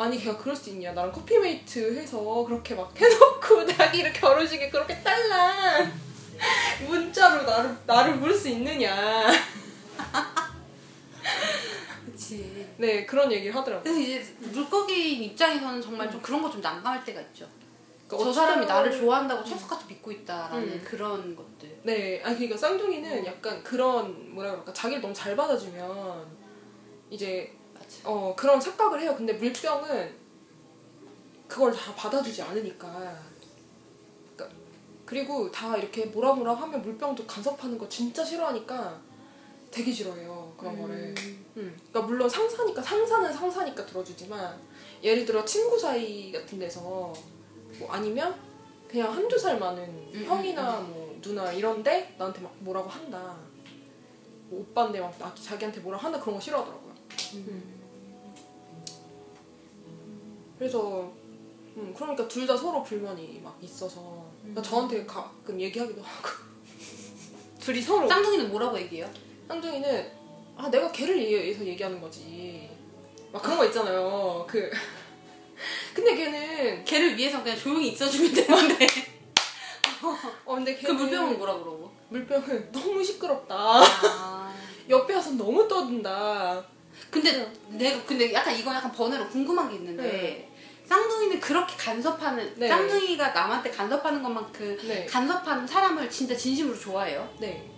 아니 0.00 0.18
걔가 0.18 0.38
그럴 0.38 0.56
수 0.56 0.70
있냐 0.70 0.92
나랑 0.92 1.12
커피메이트 1.12 1.94
해서 1.98 2.18
그렇게 2.46 2.74
막 2.74 2.90
해놓고 2.98 3.66
자기를 3.76 4.12
결혼식에 4.14 4.70
그렇게 4.70 4.98
딸랑 5.02 5.92
문자로 6.88 7.42
나를 7.42 7.76
나를 7.86 8.18
부를 8.18 8.34
수 8.34 8.48
있느냐 8.48 9.30
그치. 12.06 12.66
네 12.78 13.04
그런 13.04 13.30
얘기를 13.30 13.54
하더라고요. 13.54 13.82
그래서 13.82 14.00
이제 14.00 14.34
물고기 14.38 15.24
입장에서는 15.24 15.82
정말 15.82 16.10
좀 16.10 16.20
그런 16.22 16.40
거 16.40 16.50
좀 16.50 16.60
난감할 16.62 17.04
때가 17.04 17.20
있죠. 17.20 17.46
그러니까 18.06 18.24
저 18.28 18.32
사람이 18.32 18.66
나를 18.66 18.90
좋아한다고 18.90 19.44
철석같이 19.44 19.84
믿고 19.86 20.10
있다라는 20.10 20.62
음. 20.62 20.82
그런 20.84 21.36
것들. 21.36 21.78
네, 21.82 22.20
아니 22.24 22.36
그러니까 22.36 22.56
쌍둥이는 22.56 23.26
약간 23.26 23.62
그런 23.62 24.34
뭐라 24.34 24.50
그럴까 24.52 24.72
자기를 24.72 25.00
너무 25.02 25.12
잘 25.14 25.36
받아주면 25.36 26.26
이제 27.10 27.52
어 28.04 28.34
그런 28.36 28.58
착각을 28.60 29.00
해요. 29.00 29.14
근데 29.16 29.32
물병은 29.34 30.14
그걸 31.48 31.72
다 31.72 31.94
받아주지 31.94 32.42
않으니까. 32.42 33.18
그러니까 34.36 34.56
그리고 35.04 35.50
다 35.50 35.76
이렇게 35.76 36.06
뭐라 36.06 36.32
뭐라 36.34 36.54
하면 36.54 36.80
물병도 36.82 37.26
간섭하는 37.26 37.76
거 37.76 37.88
진짜 37.88 38.24
싫어하니까 38.24 39.00
되게 39.70 39.92
싫어해요 39.92 40.52
그런 40.56 40.80
거를. 40.80 41.14
음. 41.56 41.76
그러니까 41.90 42.02
물론 42.02 42.28
상사니까 42.28 42.80
상사는 42.82 43.32
상사니까 43.32 43.84
들어주지만 43.86 44.58
예를 45.02 45.24
들어 45.24 45.44
친구 45.44 45.78
사이 45.78 46.30
같은 46.32 46.58
데서 46.58 46.80
뭐 46.80 47.88
아니면 47.90 48.34
그냥 48.88 49.12
한두 49.12 49.38
살 49.38 49.58
많은 49.58 49.82
음, 49.84 50.24
형이나 50.26 50.80
뭐 50.80 51.16
누나 51.20 51.52
이런데 51.52 52.14
나한테 52.18 52.40
막 52.40 52.52
뭐라고 52.60 52.88
한다. 52.88 53.36
뭐 54.48 54.60
오빠인데 54.60 54.98
막 55.00 55.16
나- 55.18 55.32
자기한테 55.34 55.80
뭐라고 55.80 56.04
한다 56.04 56.18
그런 56.20 56.34
거 56.34 56.40
싫어하더라고요. 56.40 56.94
음. 57.34 57.79
그래서 60.60 61.10
음, 61.76 61.94
그러니까 61.96 62.28
둘 62.28 62.46
다 62.46 62.54
서로 62.54 62.82
불만이 62.82 63.40
막 63.42 63.56
있어서 63.62 64.26
그러니까 64.42 64.60
저한테 64.60 65.06
가끔 65.06 65.58
얘기하기도 65.58 66.02
하고 66.02 66.28
둘이 67.58 67.80
서로 67.80 68.06
쌍둥이는 68.06 68.50
뭐라고 68.50 68.78
얘기해요? 68.78 69.08
쌍둥이는 69.48 70.12
아 70.58 70.68
내가 70.70 70.92
걔를 70.92 71.18
위해서 71.18 71.64
얘기하는 71.64 71.98
거지 71.98 72.68
막 73.32 73.40
그런 73.42 73.56
거 73.56 73.64
있잖아요 73.64 74.44
그 74.46 74.70
근데 75.94 76.14
걔는 76.14 76.84
걔를 76.84 77.16
위해서 77.16 77.42
그냥 77.42 77.58
조용히 77.58 77.88
있어주면 77.88 78.32
되는데. 78.34 78.86
어 80.44 80.54
근데 80.56 80.74
그 80.74 80.82
걔는 80.82 80.96
물병은 80.96 81.38
뭐라 81.38 81.54
그러고? 81.54 81.90
물병은 82.10 82.70
너무 82.72 83.02
시끄럽다 83.02 83.54
아. 83.82 84.54
옆에 84.90 85.14
와서 85.14 85.30
너무 85.32 85.66
떠든다 85.66 86.62
근데 87.10 87.50
내가 87.68 88.04
근데 88.04 88.30
약간 88.32 88.54
이건 88.58 88.74
약간 88.74 88.92
번외로 88.92 89.26
궁금한 89.28 89.70
게 89.70 89.76
있는데 89.76 90.02
네. 90.02 90.49
쌍둥이는 90.90 91.38
그렇게 91.38 91.76
간섭하는 91.76 92.52
네. 92.56 92.68
쌍둥이가 92.68 93.28
남한테 93.30 93.70
간섭하는 93.70 94.24
것만큼 94.24 94.76
네. 94.88 95.06
간섭하는 95.06 95.64
사람을 95.64 96.10
진짜 96.10 96.36
진심으로 96.36 96.76
좋아해요. 96.76 97.28
네 97.38 97.70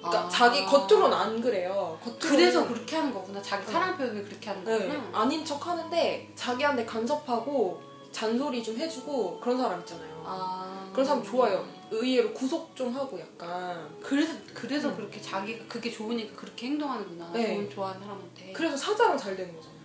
그러니까 0.00 0.24
아. 0.24 0.28
자기 0.28 0.64
겉으로는 0.64 1.16
안 1.16 1.40
그래요 1.40 1.96
겉으로는 2.02 2.18
그래서 2.28 2.66
그렇게 2.66 2.96
하는 2.96 3.14
거구나. 3.14 3.40
자기 3.40 3.64
네. 3.66 3.72
사랑 3.72 3.96
표현을 3.96 4.24
그렇게 4.24 4.50
하는 4.50 4.64
네, 4.64 4.78
거구나. 4.78 5.20
아닌 5.20 5.44
척 5.44 5.64
하는데 5.64 6.32
자기한테 6.34 6.84
간섭하고 6.84 7.80
잔소리 8.10 8.60
좀 8.64 8.76
해주고 8.76 9.38
그런 9.38 9.56
사람 9.56 9.78
있잖아요. 9.78 10.22
아. 10.26 10.90
그런 10.92 11.06
사람 11.06 11.22
좋아요. 11.22 11.64
의외로 11.92 12.32
구속 12.32 12.74
좀 12.74 12.92
하고 12.92 13.20
약간. 13.20 13.88
그래서 14.02 14.34
그래서 14.52 14.88
음. 14.88 14.96
그렇게 14.96 15.20
자기가 15.20 15.64
그게 15.68 15.88
좋으니까 15.88 16.34
그렇게 16.34 16.66
행동하는구나. 16.66 17.30
네. 17.32 17.68
좋아하는 17.68 18.00
사람한테. 18.00 18.52
그래서 18.52 18.76
사자랑 18.76 19.16
잘 19.16 19.36
되는 19.36 19.54
거잖아 19.54 19.79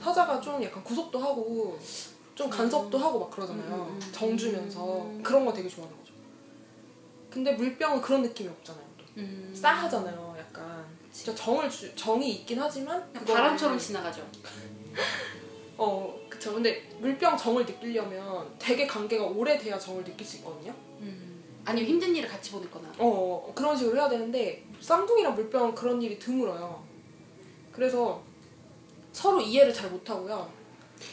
사자가 0.00 0.40
좀 0.40 0.62
약간 0.62 0.82
구속도 0.84 1.18
하고 1.18 1.78
좀 2.34 2.50
간섭도 2.50 2.98
하고 2.98 3.20
막 3.20 3.30
그러잖아요. 3.30 3.66
음, 3.66 3.80
음, 3.80 4.00
음. 4.02 4.12
정 4.12 4.36
주면서 4.36 5.02
음. 5.02 5.22
그런 5.22 5.44
거 5.44 5.52
되게 5.52 5.68
좋아하는 5.68 5.96
거죠. 5.98 6.12
근데 7.30 7.52
물병은 7.52 8.00
그런 8.00 8.22
느낌이 8.22 8.48
없잖아요. 8.48 8.84
또. 8.98 9.04
음. 9.16 9.52
싸하잖아요. 9.54 10.36
약간. 10.38 10.84
진짜 11.10 11.34
정을 11.34 11.70
주, 11.70 11.94
정이 11.96 12.30
있긴 12.30 12.60
하지만 12.60 13.10
바람처럼 13.12 13.78
지나가죠. 13.78 14.22
어 15.78 16.14
그쵸. 16.28 16.52
근데 16.52 16.86
물병 17.00 17.36
정을 17.36 17.64
느끼려면 17.64 18.54
되게 18.58 18.86
관계가 18.86 19.24
오래돼야 19.24 19.78
정을 19.78 20.04
느낄 20.04 20.26
수 20.26 20.36
있거든요. 20.38 20.74
음. 21.00 21.42
아니면 21.64 21.88
힘든 21.88 22.14
일을 22.14 22.28
같이 22.28 22.52
보냈거나. 22.52 22.92
어 22.98 23.50
그런 23.54 23.74
식으로 23.76 23.96
해야 23.96 24.08
되는데 24.10 24.66
쌍둥이랑 24.80 25.34
물병은 25.34 25.74
그런 25.74 26.00
일이 26.02 26.18
드물어요. 26.18 26.84
그래서 27.72 28.22
서로 29.16 29.40
이해를 29.40 29.72
잘 29.72 29.88
못하고요. 29.88 30.52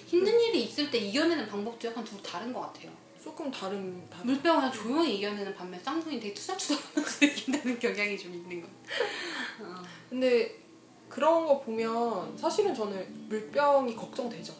힘든 0.05 0.37
일이 0.37 0.65
있을 0.65 0.91
때 0.91 0.97
이겨내는 0.97 1.47
방법도 1.47 1.87
약간 1.87 2.03
둘 2.03 2.21
다른 2.21 2.51
것 2.51 2.59
같아요. 2.59 2.91
조금 3.23 3.49
다른 3.49 4.05
다른. 4.09 4.25
물병은 4.25 4.59
그냥 4.59 4.73
조용히 4.73 5.17
이겨내는 5.17 5.55
반면 5.55 5.81
쌍둥이 5.81 6.19
되게 6.19 6.33
투덜투덜하면서 6.33 7.23
이겨내는 7.25 7.79
경향이 7.79 8.17
좀 8.17 8.33
있는 8.33 8.61
거. 8.61 8.67
어. 9.61 9.81
근데 10.09 10.53
그런 11.07 11.45
거 11.45 11.61
보면 11.61 12.37
사실은 12.37 12.75
저는 12.75 13.29
물병이 13.29 13.95
걱정되죠. 13.95 14.53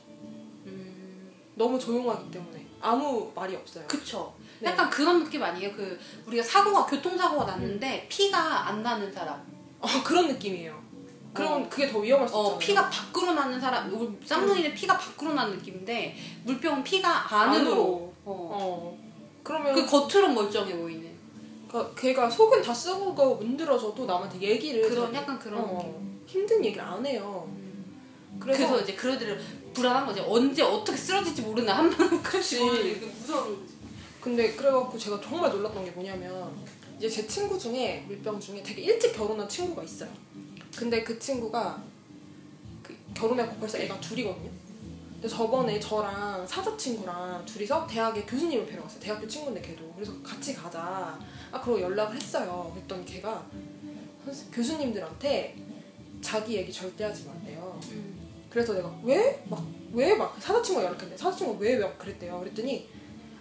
음. 0.68 1.34
너무 1.56 1.78
조용하기 1.78 2.32
때문에 2.32 2.66
아무 2.80 3.30
말이 3.36 3.58
없어요. 3.58 3.86
그쵸. 3.90 4.34
네. 4.62 4.70
약간 4.70 4.90
그런 4.90 5.22
느낌 5.22 5.44
아니에요? 5.44 5.76
그 5.76 6.00
우리가 6.28 6.42
사고가 6.42 6.86
교통사고가 6.86 7.44
났는데 7.44 8.08
피가 8.08 8.70
안 8.70 8.82
나는 8.82 9.12
사람. 9.12 9.46
어, 9.82 9.88
그런 10.06 10.30
느낌이에요. 10.30 10.83
그럼 11.34 11.64
어. 11.64 11.70
그게 11.70 11.88
더 11.92 12.00
위험할 12.00 12.28
수 12.28 12.34
있잖아요. 12.36 12.54
어, 12.54 12.58
피가 12.58 12.90
밖으로 12.90 13.34
나는 13.34 13.60
사람. 13.60 14.18
쌍둥이는 14.26 14.74
피가 14.76 14.98
밖으로 14.98 15.34
나는 15.34 15.58
느낌인데 15.58 16.16
물병은 16.44 16.84
피가 16.84 17.34
안으로. 17.36 17.60
안으로. 17.60 17.82
어. 17.82 18.14
어. 18.26 18.98
그러면 19.44 19.74
그 19.74 19.86
겉으로 19.86 20.30
멀쩡해 20.30 20.78
보이는. 20.78 21.12
그 21.70 21.94
걔가 21.96 22.30
속은 22.30 22.62
다 22.62 22.72
쓰고 22.74 23.36
문드러져도 23.38 24.06
남한테 24.06 24.40
얘기를 24.40 24.88
그런 24.88 25.12
잘- 25.12 25.22
약간 25.22 25.40
그런 25.40 25.60
어. 25.60 26.02
힘든 26.28 26.64
얘기를 26.64 26.84
안 26.86 27.04
해요. 27.06 27.50
그래서, 28.40 28.68
그래서, 28.68 28.84
이제 28.84 28.94
그러들을 28.94 29.42
불안한 29.74 30.06
거지. 30.06 30.22
언제 30.22 30.62
어떻게 30.62 30.96
쓰러질지 30.98 31.42
모르는 31.42 31.74
한번 31.74 32.22
그치. 32.22 32.60
무서운 32.64 33.56
거지. 33.56 33.74
근데 34.22 34.54
그래갖고 34.54 34.98
제가 34.98 35.20
정말 35.20 35.50
놀랐던 35.52 35.84
게 35.84 35.92
뭐냐면 35.92 36.52
이제 36.98 37.10
제 37.10 37.28
친구 37.28 37.58
중에 37.58 38.04
물병 38.08 38.40
중에 38.40 38.62
되게 38.64 38.84
일찍 38.84 39.14
결혼한 39.16 39.50
친구가 39.50 39.84
있어요. 39.84 40.10
근데 40.76 41.04
그 41.04 41.18
친구가 41.20 41.82
그 42.82 42.96
결혼했고 43.14 43.56
벌써 43.58 43.78
애가 43.78 44.00
둘이거든요. 44.00 44.50
근데 45.14 45.28
저번에 45.28 45.80
저랑 45.80 46.46
사자 46.46 46.76
친구랑 46.76 47.46
둘이서 47.46 47.88
대학에 47.88 48.24
교수님을 48.24 48.66
뵈러 48.66 48.82
갔어요. 48.84 49.00
대학교 49.00 49.28
친구인데 49.28 49.62
걔도 49.62 49.92
그래서 49.94 50.12
같이 50.22 50.54
가자. 50.54 51.18
아 51.52 51.62
그러고 51.62 51.80
연락을 51.82 52.16
했어요. 52.16 52.72
그랬더니 52.74 53.06
걔가 53.06 53.46
교수님들한테 54.52 55.56
자기 56.22 56.56
얘기 56.56 56.72
절대 56.72 57.04
하지 57.04 57.26
말래요. 57.26 57.80
그래서 58.50 58.74
내가 58.74 58.94
왜? 59.04 59.44
막 59.50 59.64
왜 59.94 60.16
막 60.16 60.36
사자 60.42 60.60
친구가 60.62 60.88
연락했는데 60.88 61.16
사자 61.18 61.38
친구가 61.38 61.60
왜왜 61.60 61.88
그랬대요. 61.98 62.40
그랬더니 62.40 62.90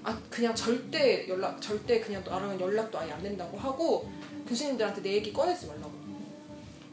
아 0.04 0.18
그냥 0.28 0.54
절대 0.54 1.26
연락 1.28 1.60
절대 1.62 1.98
그냥 2.00 2.22
나랑은 2.24 2.60
연락도 2.60 2.98
아예 2.98 3.10
안 3.12 3.22
된다고 3.22 3.56
하고 3.56 4.10
교수님들한테 4.46 5.00
내 5.02 5.14
얘기 5.14 5.32
꺼내지 5.32 5.66
말라고. 5.66 6.01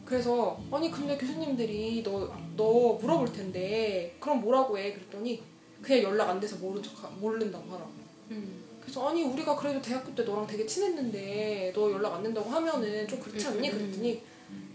그래서 0.10 0.60
아니 0.72 0.90
근데 0.92 1.16
교수님들이 1.18 2.04
너 2.04 2.50
너 2.60 2.94
물어볼 3.00 3.32
텐데 3.32 4.14
그럼 4.20 4.42
뭐라고 4.42 4.78
해? 4.78 4.92
그랬더니 4.92 5.42
그냥 5.82 6.04
연락 6.04 6.30
안 6.30 6.42
돼서 6.42 6.58
모른 6.58 6.84
척 6.84 6.92
모른다고 7.20 7.72
하라고. 7.72 7.90
음. 8.32 8.66
그래서 8.82 9.08
아니 9.08 9.24
우리가 9.24 9.56
그래도 9.56 9.82
대학교 9.82 10.14
때 10.14 10.24
너랑 10.24 10.46
되게 10.46 10.66
친했는데 10.66 11.72
너 11.74 11.90
연락 11.90 12.16
안 12.16 12.24
된다고 12.24 12.50
하면은 12.50 13.08
좀 13.08 13.18
그렇지 13.22 13.48
음, 13.48 13.54
않니? 13.54 13.70
음, 13.70 13.78
그랬더니 13.78 14.22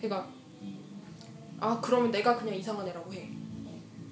걔가 0.01 0.27
아 1.61 1.79
그러면 1.83 2.11
내가 2.11 2.39
그냥 2.39 2.55
이상한 2.55 2.89
애라고 2.89 3.13
해. 3.13 3.29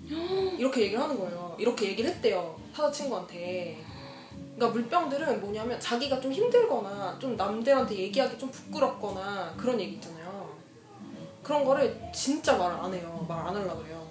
이렇게 0.58 0.82
얘기를 0.82 1.00
하는 1.02 1.18
거예요. 1.18 1.56
이렇게 1.58 1.88
얘기를 1.88 2.10
했대요 2.10 2.60
사자 2.74 2.90
친구한테. 2.90 3.78
그러니까 4.54 4.68
물병들은 4.78 5.40
뭐냐면 5.40 5.80
자기가 5.80 6.20
좀 6.20 6.30
힘들거나 6.30 7.18
좀 7.18 7.36
남들한테 7.36 7.96
얘기하기 7.96 8.38
좀 8.38 8.50
부끄럽거나 8.50 9.54
그런 9.56 9.80
얘기 9.80 9.94
있잖아요. 9.94 10.21
그런 11.42 11.64
거를 11.64 12.00
진짜 12.14 12.56
말을 12.56 12.76
안 12.76 12.94
해요. 12.94 13.24
말 13.28 13.46
안 13.46 13.56
하려고 13.56 13.82
그래요. 13.82 14.06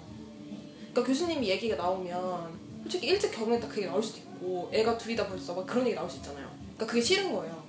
그러니까 0.90 1.02
교수님이 1.04 1.48
얘기가 1.48 1.76
나오면 1.76 2.60
솔직히 2.82 3.06
일찍 3.06 3.30
결혼했다 3.32 3.68
그 3.68 3.76
얘기 3.78 3.86
나올 3.86 4.02
수도 4.02 4.18
있고 4.18 4.68
애가 4.72 4.98
둘이다 4.98 5.26
벌써 5.26 5.54
막 5.54 5.66
그런 5.66 5.86
얘기 5.86 5.94
나올 5.94 6.08
수 6.10 6.16
있잖아요. 6.18 6.46
그러니까 6.74 6.86
그게 6.86 7.00
싫은 7.00 7.32
거예요. 7.32 7.62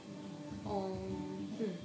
어. 0.66 0.98
응. 1.60 1.78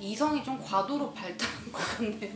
이성이 0.00 0.42
좀 0.42 0.62
과도로 0.62 1.12
발달한 1.12 1.72
것 1.72 1.78
같네요. 1.96 2.32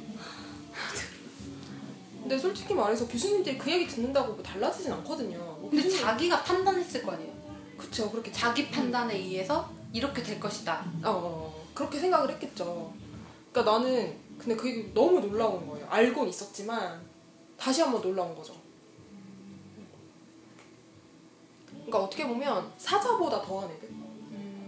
근데 2.21 2.39
솔직히 2.39 2.75
말해서 2.75 3.07
교수님들이 3.07 3.57
그 3.59 3.71
얘기 3.71 3.87
듣는다고 3.87 4.33
뭐 4.35 4.43
달라지진 4.43 4.93
않거든요. 4.93 5.39
뭐 5.39 5.69
근데 5.71 5.89
교수님- 5.89 6.01
자기가 6.01 6.43
판단했을 6.43 7.03
거 7.03 7.13
아니에요. 7.13 7.33
그쵸 7.79 8.11
그렇게 8.11 8.31
자기 8.33 8.69
판단에 8.71 9.15
의해서 9.17 9.71
이렇게 9.95 10.23
될 10.25 10.41
것이다. 10.41 10.85
어, 11.05 11.65
그렇게 11.73 11.99
생각을 12.01 12.29
했겠죠. 12.33 12.93
그러니까 13.53 13.73
나는 13.79 14.19
근데 14.37 14.57
그게 14.57 14.93
너무 14.93 15.21
놀라운 15.21 15.65
거예요. 15.69 15.87
알고는 15.89 16.29
있었지만 16.29 17.01
다시 17.57 17.81
한번 17.81 18.03
놀라운 18.03 18.35
거죠. 18.35 18.55
그러니까 21.71 22.03
어떻게 22.03 22.27
보면 22.27 22.73
사자보다 22.77 23.41
더한 23.41 23.71
애들. 23.71 23.89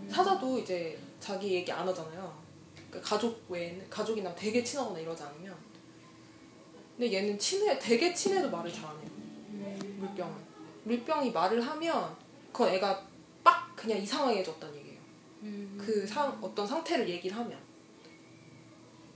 사자도 0.08 0.58
이제 0.60 0.96
자기 1.18 1.54
얘기 1.54 1.72
안 1.72 1.86
하잖아요. 1.88 2.32
그러니까 2.88 3.10
가족 3.10 3.44
외에는 3.48 3.90
가족이나 3.90 4.32
되게 4.36 4.62
친하거나 4.62 5.00
이러지 5.00 5.24
않으면. 5.24 5.56
근데 6.96 7.12
얘는 7.12 7.36
친해 7.36 7.76
되게 7.80 8.14
친해도 8.14 8.48
말을 8.48 8.72
잘 8.72 8.84
안 8.86 8.96
해요. 9.00 9.10
물병은. 9.98 10.34
물병이 10.84 11.32
말을 11.32 11.60
하면 11.66 12.16
그건 12.52 12.68
애가 12.74 13.02
빡 13.42 13.74
그냥 13.74 13.98
이상하게졌다는 13.98 14.76
얘기예요. 14.76 14.85
음. 14.85 14.85
그 15.78 16.06
상, 16.06 16.38
어떤 16.42 16.66
상태를 16.66 17.08
얘기를 17.08 17.36
하면 17.36 17.58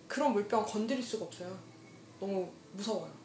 그런 0.07 0.33
물병 0.33 0.65
건드릴 0.65 1.03
수가 1.03 1.27
없어요. 1.27 1.57
너무 2.19 2.51
무서워요. 2.73 3.21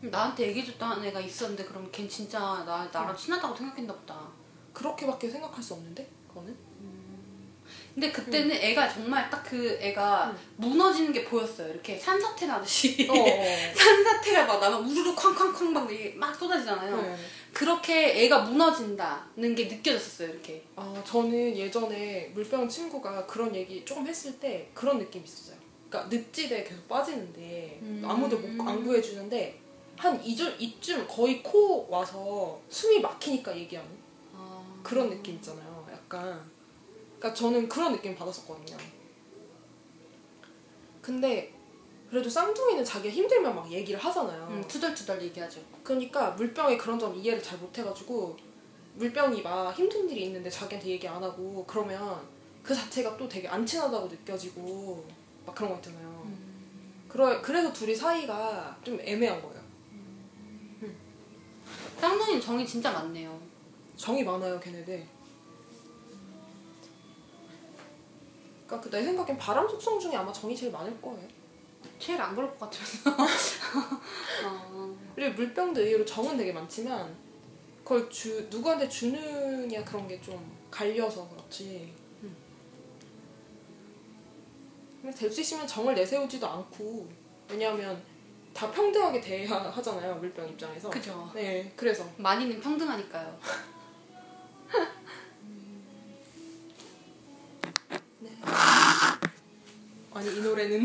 나한테 0.00 0.48
얘기해줬다는 0.48 1.04
애가 1.06 1.20
있었는데 1.20 1.64
그럼 1.64 1.88
걔 1.90 2.06
진짜 2.06 2.38
나 2.38 2.88
나랑 2.92 3.16
친하다고 3.16 3.56
생각했나 3.56 3.92
보다. 3.94 4.28
그렇게밖에 4.72 5.28
생각할 5.28 5.62
수 5.62 5.74
없는데 5.74 6.08
그거는 6.28 6.56
근데 7.98 8.12
그때는 8.12 8.52
애가 8.52 8.88
정말 8.88 9.28
딱 9.28 9.38
그 9.48 9.78
애가 9.80 10.26
음. 10.30 10.38
무너지는 10.56 11.10
게 11.10 11.24
보였어요. 11.24 11.72
이렇게 11.72 11.98
산사태 11.98 12.46
나듯이 12.46 13.08
어, 13.08 13.14
어. 13.14 13.24
산사태가 13.74 14.44
막 14.44 14.60
나면 14.60 14.84
우르르 14.84 15.14
쾅쾅쾅 15.14 15.72
막, 15.72 15.88
막 16.16 16.34
쏟아지잖아요. 16.34 17.00
네. 17.00 17.16
그렇게 17.54 18.24
애가 18.24 18.42
무너진다는 18.42 19.54
게 19.54 19.64
느껴졌었어요. 19.64 20.28
이렇게. 20.28 20.62
아 20.76 21.02
저는 21.02 21.56
예전에 21.56 22.30
물병 22.34 22.68
친구가 22.68 23.24
그런 23.24 23.54
얘기 23.54 23.82
조금 23.86 24.06
했을 24.06 24.38
때 24.38 24.68
그런 24.74 24.98
느낌이 24.98 25.24
있었어요. 25.24 25.56
그러니까 25.88 26.14
늪지대에 26.14 26.64
계속 26.64 26.86
빠지는데 26.86 27.78
음. 27.80 28.02
아무도 28.06 28.36
못, 28.38 28.68
안 28.68 28.84
구해주는데 28.84 29.58
한 29.96 30.22
이쯤, 30.22 30.54
이쯤 30.58 31.06
거의 31.08 31.42
코 31.42 31.88
와서 31.88 32.60
숨이 32.68 33.00
막히니까 33.00 33.56
얘기하는 33.56 33.90
아. 34.34 34.62
그런 34.82 35.08
느낌 35.08 35.36
있잖아요. 35.36 35.88
약간. 35.90 36.57
그러니까 37.18 37.34
저는 37.34 37.68
그런 37.68 37.92
느낌 37.92 38.14
받았었거든요. 38.14 38.76
근데 41.02 41.52
그래도 42.08 42.28
쌍둥이는 42.28 42.84
자기가 42.84 43.12
힘들면 43.12 43.54
막 43.54 43.70
얘기를 43.70 43.98
하잖아요. 44.00 44.46
음, 44.50 44.64
투덜투덜 44.66 45.20
얘기하죠. 45.22 45.60
그러니까 45.82 46.30
물병이 46.30 46.78
그런 46.78 46.98
점 46.98 47.14
이해를 47.14 47.42
잘 47.42 47.58
못해가지고 47.58 48.36
물병이 48.94 49.42
막 49.42 49.72
힘든 49.72 50.08
일이 50.08 50.24
있는데 50.24 50.48
자기한테 50.48 50.88
얘기 50.88 51.06
안 51.06 51.22
하고 51.22 51.64
그러면 51.66 52.20
그 52.62 52.74
자체가 52.74 53.16
또 53.16 53.28
되게 53.28 53.46
안 53.48 53.64
친하다고 53.64 54.06
느껴지고 54.08 55.04
막 55.44 55.54
그런 55.54 55.70
거 55.70 55.76
있잖아요. 55.76 56.08
그러, 57.08 57.40
그래서 57.40 57.72
둘이 57.72 57.94
사이가 57.94 58.78
좀 58.84 58.98
애매한 59.00 59.40
거예요. 59.40 59.58
쌍둥이는 61.98 62.40
정이 62.40 62.66
진짜 62.66 62.92
많네요. 62.92 63.40
정이 63.96 64.22
많아요, 64.22 64.60
걔네들. 64.60 65.06
그러니까 68.68 68.80
그내 68.90 69.02
생각엔 69.02 69.36
바람 69.38 69.66
속성 69.66 69.98
중에 69.98 70.14
아마 70.14 70.30
정이 70.32 70.54
제일 70.54 70.70
많을 70.70 71.00
거예요. 71.00 71.26
제일 71.98 72.20
안 72.20 72.34
그럴 72.36 72.48
것 72.56 72.70
같으면서. 72.70 73.10
어. 74.46 74.96
그리고 75.16 75.34
물병도 75.34 75.80
의외로 75.80 76.04
정은 76.04 76.36
되게 76.36 76.52
많지만 76.52 77.16
그걸 77.82 78.08
주 78.10 78.46
누구한테 78.50 78.88
주느냐 78.88 79.82
그런 79.84 80.06
게 80.06 80.20
좀 80.20 80.56
갈려서 80.70 81.26
그렇지. 81.30 81.94
될수 85.16 85.40
있으면 85.40 85.66
정을 85.66 85.94
내세우지도 85.94 86.46
않고 86.46 87.08
왜냐하면 87.48 88.00
다 88.52 88.70
평등하게 88.70 89.20
대해야 89.20 89.50
하잖아요 89.70 90.16
물병 90.16 90.46
입장에서. 90.46 90.90
그죠. 90.90 91.30
네, 91.34 91.72
그래서 91.74 92.06
많이는 92.18 92.60
평등하니까요. 92.60 93.38
아니 100.12 100.36
이 100.36 100.40
노래는 100.40 100.84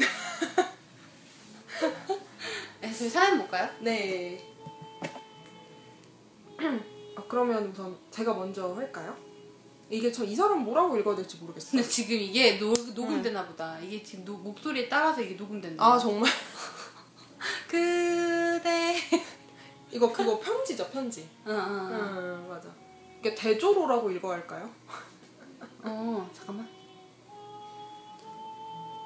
네, 2.81 2.93
저희 2.93 3.09
사연 3.09 3.37
볼까요? 3.39 3.69
네. 3.79 4.49
아, 7.15 7.23
그러면 7.27 7.67
우선 7.71 7.97
제가 8.11 8.33
먼저 8.33 8.73
할까요? 8.75 9.15
이게 9.89 10.11
저 10.11 10.23
이 10.23 10.35
사람 10.35 10.63
뭐라고 10.63 10.97
읽어야 10.97 11.15
될지 11.15 11.37
모르겠어요. 11.37 11.71
근데 11.71 11.87
지금 11.87 12.15
이게 12.15 12.57
노, 12.59 12.73
녹음되나 12.95 13.45
보다. 13.47 13.79
이게 13.79 14.01
지금 14.03 14.25
노- 14.25 14.37
목소리에 14.37 14.87
따라서 14.89 15.21
이게 15.21 15.35
녹음된다. 15.35 15.83
아 15.83 15.97
정말 15.97 16.29
그대. 17.67 18.95
이거 19.91 20.11
그거 20.11 20.39
편지죠 20.39 20.89
편지. 20.89 21.27
어, 21.45 21.51
어, 21.51 21.53
어. 21.53 21.89
응 21.91 22.47
맞아. 22.49 22.69
이게 23.19 23.35
대조로라고 23.35 24.09
읽어야 24.11 24.37
할까요? 24.37 24.69
어, 25.83 26.29
잠깐만. 26.35 26.67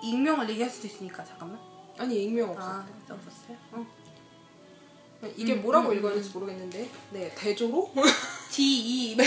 익명을 0.02 0.50
얘기할 0.50 0.70
수도 0.70 0.88
있으니까 0.88 1.24
잠깐만. 1.24 1.60
아니 1.98 2.24
익명 2.24 2.50
없어. 2.52 2.68
아, 2.68 2.86
없었어요? 3.10 3.58
어. 3.72 3.86
이게 5.36 5.54
음, 5.54 5.64
뭐라고 5.64 5.90
음, 5.90 5.98
읽어야 5.98 6.14
될지 6.14 6.30
모르겠는데. 6.32 6.90
네 7.12 7.34
대조로 7.36 7.92
D 8.52 8.64
E 8.64 9.18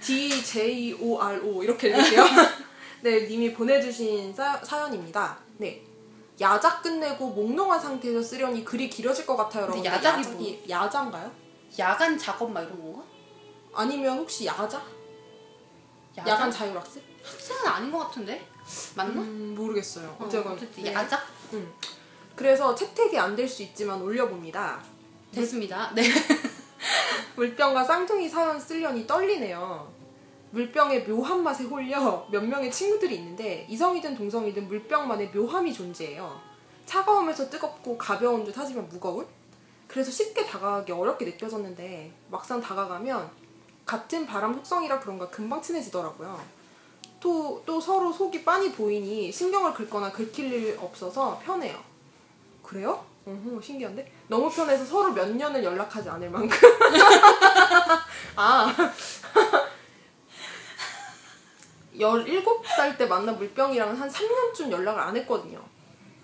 D 0.00 0.42
J 0.44 0.94
O 1.00 1.20
R 1.20 1.40
O 1.44 1.62
이렇게 1.62 1.88
읽을게요. 1.88 2.24
네 3.02 3.26
님이 3.26 3.52
보내주신 3.52 4.34
사, 4.34 4.56
사연입니다. 4.64 5.38
네. 5.58 5.82
야작 6.40 6.82
끝내고 6.82 7.28
몽롱한 7.28 7.78
상태에서 7.78 8.22
쓰려니 8.22 8.64
글이 8.64 8.88
길어질 8.88 9.26
것 9.26 9.36
같아요. 9.36 9.66
근데 9.66 9.88
여러분들. 9.88 10.08
야작이 10.08 10.64
야자인가요? 10.68 11.30
야간 11.78 12.18
작업 12.18 12.50
막 12.50 12.62
이런 12.62 12.80
건가? 12.80 13.02
아니면 13.74 14.18
혹시 14.18 14.46
야자? 14.46 14.82
야간, 16.16 16.32
야간 16.32 16.50
자율학습? 16.50 17.02
학생은 17.22 17.66
아닌 17.66 17.92
것 17.92 17.98
같은데? 17.98 18.46
맞나? 18.96 19.20
음, 19.20 19.54
모르겠어요. 19.56 20.08
어, 20.18 20.24
어쨌건 20.24 20.52
어쨌든 20.52 20.84
네. 20.84 20.92
야작 20.92 21.20
음. 21.52 21.72
그래서 22.36 22.74
채택이 22.74 23.18
안 23.18 23.36
될 23.36 23.48
수 23.48 23.62
있지만 23.62 24.00
올려봅니다. 24.00 24.80
됐습니다. 25.32 25.92
네. 25.94 26.02
물병과 27.36 27.84
쌍둥이 27.84 28.28
사연 28.28 28.58
쓰려니 28.60 29.06
떨리네요. 29.06 29.90
물병의 30.50 31.04
묘한 31.08 31.42
맛에 31.42 31.64
홀려 31.64 32.26
몇 32.30 32.44
명의 32.44 32.70
친구들이 32.70 33.14
있는데 33.16 33.66
이성이든 33.70 34.16
동성이든 34.16 34.68
물병만의 34.68 35.28
묘함이 35.30 35.72
존재해요. 35.72 36.40
차가우면서 36.84 37.48
뜨겁고 37.48 37.96
가벼운 37.96 38.44
듯 38.44 38.52
하지만 38.56 38.86
무거운? 38.88 39.26
그래서 39.88 40.10
쉽게 40.10 40.44
다가가기 40.46 40.92
어렵게 40.92 41.24
느껴졌는데 41.24 42.12
막상 42.30 42.60
다가가면 42.60 43.30
같은 43.86 44.26
바람 44.26 44.52
속성이라 44.54 45.00
그런가 45.00 45.28
금방 45.30 45.60
친해지더라고요. 45.62 46.38
또, 47.22 47.62
또 47.64 47.80
서로 47.80 48.12
속이 48.12 48.44
빤히 48.44 48.72
보이니 48.72 49.30
신경을 49.30 49.72
긁거나 49.72 50.10
긁힐 50.10 50.52
일 50.52 50.78
없어서 50.80 51.40
편해요. 51.44 51.78
그래요? 52.62 53.04
어허, 53.24 53.60
신기한데? 53.62 54.10
너무 54.26 54.50
편해서 54.50 54.84
서로 54.84 55.12
몇 55.12 55.30
년을 55.30 55.62
연락하지 55.62 56.10
않을 56.10 56.28
만큼. 56.28 56.58
아. 58.34 58.74
17살 61.96 62.98
때 62.98 63.06
만난 63.06 63.38
물병이랑은 63.38 63.94
한 63.94 64.10
3년쯤 64.10 64.72
연락을 64.72 65.00
안 65.00 65.16
했거든요. 65.18 65.62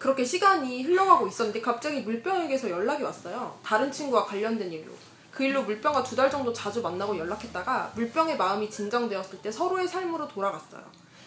그렇게 0.00 0.24
시간이 0.24 0.82
흘러가고 0.82 1.28
있었는데 1.28 1.60
갑자기 1.60 2.00
물병에게서 2.00 2.70
연락이 2.70 3.04
왔어요. 3.04 3.56
다른 3.64 3.92
친구와 3.92 4.24
관련된 4.24 4.72
일로. 4.72 4.90
그 5.30 5.44
일로 5.44 5.62
물병과 5.62 6.02
두 6.02 6.16
달 6.16 6.30
정도 6.30 6.52
자주 6.52 6.82
만나고 6.82 7.16
연락했다가 7.16 7.92
물병의 7.94 8.36
마음이 8.36 8.70
진정되었을 8.70 9.40
때 9.40 9.50
서로의 9.52 9.86
삶으로 9.86 10.26
돌아갔어요. 10.28 10.82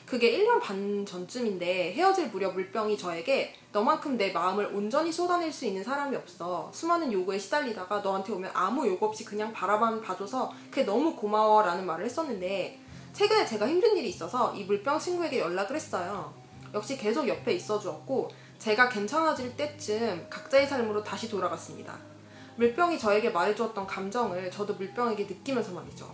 그게 0.05 0.37
1년 0.37 0.59
반 0.61 1.05
전쯤인데 1.05 1.93
헤어질 1.93 2.29
무렵 2.31 2.53
물병이 2.53 2.97
저에게 2.97 3.55
너만큼 3.71 4.17
내 4.17 4.31
마음을 4.33 4.65
온전히 4.73 5.09
쏟아낼 5.09 5.53
수 5.53 5.65
있는 5.65 5.81
사람이 5.83 6.17
없어. 6.17 6.69
수많은 6.73 7.13
요구에 7.13 7.39
시달리다가 7.39 7.99
너한테 7.99 8.33
오면 8.33 8.51
아무 8.53 8.85
요구 8.85 9.05
없이 9.05 9.23
그냥 9.23 9.53
바라만 9.53 10.01
봐줘서 10.01 10.51
그게 10.69 10.83
너무 10.83 11.15
고마워 11.15 11.61
라는 11.61 11.85
말을 11.85 12.03
했었는데 12.03 12.81
최근에 13.13 13.45
제가 13.45 13.65
힘든 13.67 13.95
일이 13.95 14.09
있어서 14.09 14.53
이 14.53 14.65
물병 14.65 14.99
친구에게 14.99 15.39
연락을 15.39 15.77
했어요. 15.77 16.33
역시 16.73 16.97
계속 16.97 17.25
옆에 17.27 17.53
있어 17.53 17.79
주었고 17.79 18.29
제가 18.59 18.89
괜찮아질 18.89 19.55
때쯤 19.55 20.27
각자의 20.29 20.67
삶으로 20.67 21.01
다시 21.03 21.29
돌아갔습니다. 21.29 22.10
물병이 22.61 22.99
저에게 22.99 23.31
말해주었던 23.31 23.87
감정을 23.87 24.51
저도 24.51 24.75
물병에게 24.75 25.23
느끼면서 25.23 25.71
말이죠. 25.71 26.13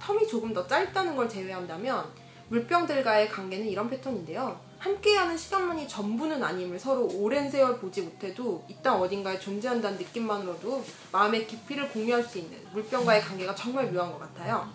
텀이 0.00 0.28
조금 0.28 0.54
더 0.54 0.64
짧다는 0.64 1.16
걸 1.16 1.28
제외한다면 1.28 2.06
물병들과의 2.50 3.28
관계는 3.28 3.66
이런 3.66 3.90
패턴인데요. 3.90 4.60
함께하는 4.78 5.36
시간만이 5.36 5.88
전부는 5.88 6.40
아님을 6.40 6.78
서로 6.78 7.08
오랜 7.14 7.50
세월 7.50 7.80
보지 7.80 8.02
못해도 8.02 8.64
이땅 8.68 9.00
어딘가에 9.00 9.40
존재한다는 9.40 9.98
느낌만으로도 9.98 10.84
마음의 11.10 11.48
깊이를 11.48 11.88
공유할 11.88 12.22
수 12.22 12.38
있는 12.38 12.56
물병과의 12.72 13.20
관계가 13.20 13.56
정말 13.56 13.90
묘한 13.90 14.12
것 14.12 14.20
같아요. 14.20 14.68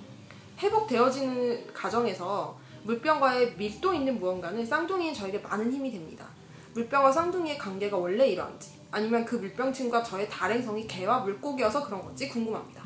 회복되어지는 0.60 1.74
과정에서 1.74 2.60
물병과의 2.84 3.54
밀도 3.56 3.94
있는 3.94 4.20
무언가는 4.20 4.66
쌍둥이인 4.66 5.14
저에게 5.14 5.40
많은 5.40 5.72
힘이 5.72 5.90
됩니다. 5.90 6.28
물병과 6.74 7.12
쌍둥이의 7.12 7.58
관계가 7.58 7.98
원래 7.98 8.28
이러한지 8.28 8.72
아니면 8.92 9.26
그 9.26 9.36
물병 9.36 9.72
친구가 9.74 10.04
저의 10.04 10.30
달행성이 10.30 10.88
개와 10.88 11.20
물고기여서 11.22 11.86
그런 11.86 12.02
건지 12.02 12.28
궁금합니다. 12.30 12.84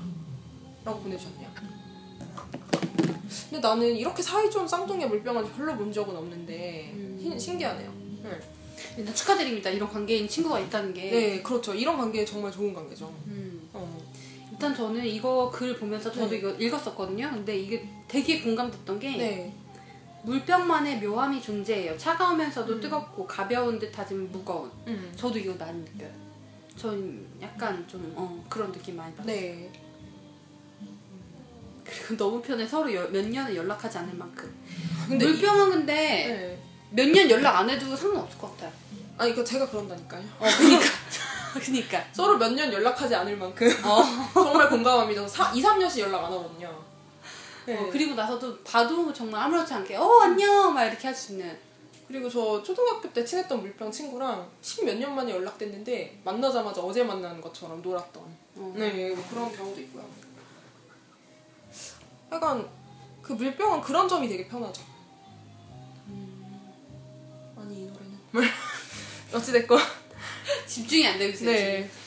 라고 0.85 0.99
보내주셨네요. 1.01 1.47
근데 3.49 3.59
나는 3.59 3.95
이렇게 3.95 4.21
사이좋은 4.21 4.67
쌍둥이의 4.67 5.09
물병을 5.09 5.45
별로 5.53 5.75
본 5.77 5.91
적은 5.91 6.15
없는데 6.15 6.93
히- 7.19 7.39
신기하네요. 7.39 7.91
네. 8.23 8.29
일단 8.97 9.13
축하드립니다. 9.13 9.69
이런 9.69 9.89
관계인 9.89 10.27
친구가 10.27 10.59
있다는 10.59 10.93
게. 10.93 11.09
네, 11.09 11.41
그렇죠. 11.41 11.73
이런 11.73 11.97
관계 11.97 12.23
정말 12.25 12.51
좋은 12.51 12.73
관계죠. 12.73 13.13
음. 13.27 13.69
어. 13.73 14.01
일단 14.51 14.73
저는 14.75 15.05
이거 15.05 15.49
글 15.51 15.77
보면서 15.77 16.11
저도 16.11 16.29
네. 16.29 16.37
이거 16.37 16.49
읽었었거든요. 16.51 17.29
근데 17.31 17.57
이게 17.57 17.87
되게 18.07 18.41
공감됐던 18.41 18.99
게 18.99 19.17
네. 19.17 19.53
물병만의 20.27 20.99
묘함이 20.99 21.41
존재해요. 21.41 21.97
차가우면서도 21.97 22.81
뜨겁고 22.81 23.25
가벼운 23.25 23.79
듯 23.79 23.91
하지만 23.95 24.29
무거운. 24.29 24.69
음. 24.87 25.13
저도 25.15 25.39
이거 25.39 25.53
많이 25.53 25.79
느껴요. 25.83 26.11
전 26.75 27.25
약간 27.41 27.87
좀 27.87 28.11
어, 28.15 28.45
그런 28.49 28.69
느낌 28.73 28.97
많이 28.97 29.15
받아요. 29.15 29.33
네. 29.35 29.71
그리고 31.85 32.17
너무 32.17 32.41
편해 32.41 32.67
서로 32.67 32.93
여- 32.93 33.07
몇 33.07 33.25
년을 33.25 33.55
연락하지 33.55 33.97
않을 33.99 34.13
만큼. 34.15 34.53
근데 35.07 35.25
이- 35.25 35.29
물병은 35.29 35.69
근데 35.71 35.93
네. 35.95 36.61
몇년 36.91 37.29
연락 37.29 37.59
안 37.59 37.69
해도 37.69 37.95
상관없을 37.95 38.37
것 38.37 38.51
같아요. 38.51 38.71
아니, 39.17 39.33
그 39.33 39.43
제가 39.45 39.67
그런다니까요. 39.69 40.21
어, 40.39 40.45
그니까. 40.57 40.85
그니까. 41.63 42.03
서로 42.11 42.37
몇 42.37 42.51
년 42.51 42.71
연락하지 42.71 43.15
않을 43.15 43.37
만큼 43.37 43.67
어. 43.85 44.03
정말 44.33 44.69
공감합니다. 44.69 45.25
4, 45.25 45.53
2, 45.53 45.61
3년씩 45.63 45.99
연락 46.01 46.25
안 46.25 46.33
하거든요. 46.33 46.85
네. 47.67 47.77
어, 47.77 47.89
그리고 47.91 48.15
나서도 48.15 48.59
봐도 48.63 49.11
정말 49.13 49.43
아무렇지 49.43 49.73
않게 49.73 49.95
어 49.97 50.19
안녕 50.21 50.73
막 50.73 50.85
이렇게 50.85 51.07
할 51.07 51.13
수 51.15 51.33
있는 51.33 51.57
그리고 52.07 52.29
저 52.29 52.63
초등학교 52.63 53.11
때 53.11 53.25
친했던 53.25 53.59
물병 53.61 53.91
친구랑 53.91 54.49
십 54.61 54.85
몇 54.85 54.97
년 54.97 55.13
만에 55.13 55.33
연락됐는데 55.33 56.21
만나자마자 56.23 56.79
어제 56.81 57.03
만난 57.03 57.41
것처럼 57.41 57.81
놀았던 57.81 58.23
어. 58.55 58.73
네뭐 58.75 59.17
그런 59.29 59.51
경우도 59.51 59.81
있고요. 59.81 60.05
약간 62.31 62.65
그 63.21 63.33
물병은 63.33 63.81
그런 63.81 64.07
점이 64.07 64.27
되게 64.29 64.47
편하죠. 64.47 64.81
아니 67.57 67.83
이 67.83 67.85
노래는 67.87 68.17
어찌됐건 69.33 69.77
집중이 70.65 71.05
안 71.07 71.19
되고 71.19 71.31
있어요. 71.33 71.51
네. 71.51 71.89
지금. 71.89 72.06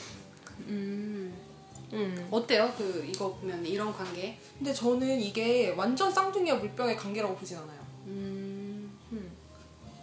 어때요? 2.30 2.72
그 2.76 3.04
이거 3.08 3.34
보면 3.34 3.64
이런 3.66 3.92
관계? 3.92 4.38
근데 4.58 4.72
저는 4.72 5.20
이게 5.20 5.70
완전 5.76 6.10
쌍둥이와 6.12 6.58
물병의 6.58 6.96
관계라고 6.96 7.34
보진 7.36 7.56
않아요. 7.58 7.80
음. 8.06 8.96
음. 9.12 9.30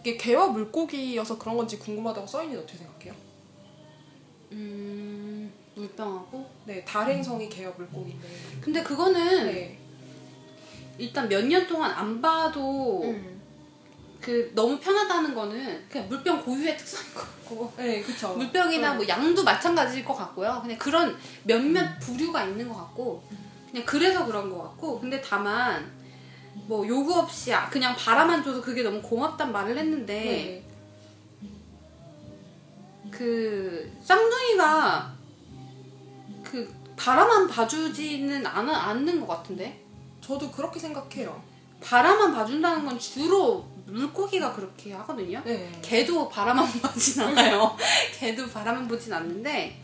이게 0.01 0.17
개와 0.17 0.47
물고기여서 0.47 1.37
그런 1.37 1.57
건지 1.57 1.79
궁금하다고 1.79 2.27
써있는데 2.27 2.63
어떻게 2.63 2.77
생각해요? 2.79 3.13
음. 4.51 5.51
물병하고. 5.75 6.45
네, 6.65 6.83
달행성이 6.83 7.47
개와 7.49 7.71
물고기인데. 7.77 8.27
근데 8.61 8.83
그거는 8.83 9.45
네. 9.45 9.77
일단 10.97 11.29
몇 11.29 11.41
년 11.45 11.67
동안 11.67 11.91
안 11.91 12.19
봐도 12.21 13.03
음. 13.03 13.36
그 14.21 14.51
너무 14.55 14.79
편하다는 14.79 15.33
거는 15.35 15.85
그냥 15.89 16.07
물병 16.09 16.43
고유의 16.43 16.77
특성인 16.77 17.13
것 17.13 17.21
같고 17.21 17.73
네, 17.77 18.01
그쵸. 18.01 18.33
물병이나 18.35 18.93
음. 18.93 18.97
뭐 18.97 19.07
양도 19.07 19.43
마찬가지일 19.43 20.03
것 20.03 20.13
같고요. 20.15 20.59
그냥 20.61 20.77
그런 20.77 21.17
몇몇 21.43 21.99
부류가 21.99 22.43
있는 22.45 22.67
것 22.67 22.75
같고 22.75 23.23
그냥 23.71 23.85
그래서 23.85 24.25
그런 24.25 24.49
것 24.49 24.61
같고 24.63 24.99
근데 24.99 25.21
다만 25.21 25.89
뭐 26.53 26.85
요구 26.87 27.13
없이 27.13 27.53
아- 27.53 27.69
그냥 27.69 27.95
바라만 27.95 28.43
줘서 28.43 28.61
그게 28.61 28.83
너무 28.83 29.01
고맙단 29.01 29.51
말을 29.51 29.77
했는데 29.77 30.13
네. 30.13 30.63
그 33.11 33.91
쌍둥이가 34.03 35.13
그 36.43 36.75
바라만 36.97 37.47
봐주지는 37.47 38.45
않, 38.45 38.67
않는 38.69 39.19
것 39.21 39.27
같은데 39.27 39.83
저도 40.19 40.51
그렇게 40.51 40.79
생각해요. 40.79 41.41
바라만 41.81 42.33
봐준다는 42.33 42.85
건 42.85 42.99
주로 42.99 43.65
물고기가 43.87 44.53
그렇게 44.53 44.93
하거든요. 44.93 45.41
네. 45.45 45.71
개도 45.81 46.27
바라만 46.29 46.65
보진 46.81 47.21
않아요. 47.21 47.75
개도 48.19 48.47
바라만 48.49 48.87
보진 48.87 49.13
않는데 49.13 49.81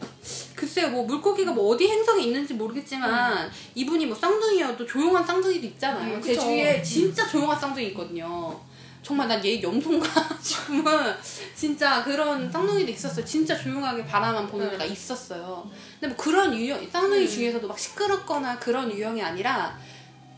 글쎄요 0.55 0.89
뭐 0.89 1.03
물고기가 1.05 1.51
뭐 1.51 1.73
어디 1.73 1.87
행성에 1.87 2.23
있는지 2.23 2.53
모르겠지만 2.53 3.49
이분이 3.75 4.05
뭐 4.05 4.15
쌍둥이여도 4.15 4.85
조용한 4.85 5.25
쌍둥이도 5.25 5.65
있잖아요. 5.67 6.15
음, 6.15 6.21
제. 6.21 6.35
주위에 6.35 6.81
진짜 6.81 7.27
조용한 7.27 7.59
쌍둥이 7.59 7.87
있거든요. 7.87 8.59
정말 9.01 9.27
난 9.27 9.43
얘 9.43 9.61
염소인가 9.61 10.07
싶으면 10.41 11.17
진짜 11.53 12.01
그런 12.03 12.49
쌍둥이도 12.49 12.89
있었어요. 12.89 13.25
진짜 13.25 13.57
조용하게 13.57 14.05
바라만 14.05 14.47
보는 14.47 14.65
음. 14.67 14.73
애가 14.75 14.85
있었어요. 14.85 15.69
근데 15.99 16.13
뭐 16.13 16.23
그런 16.23 16.53
유형 16.55 16.79
쌍둥이 16.89 17.23
음. 17.25 17.27
중에서도 17.29 17.67
막 17.67 17.77
시끄럽거나 17.77 18.57
그런 18.59 18.89
유형이 18.89 19.21
아니라 19.21 19.77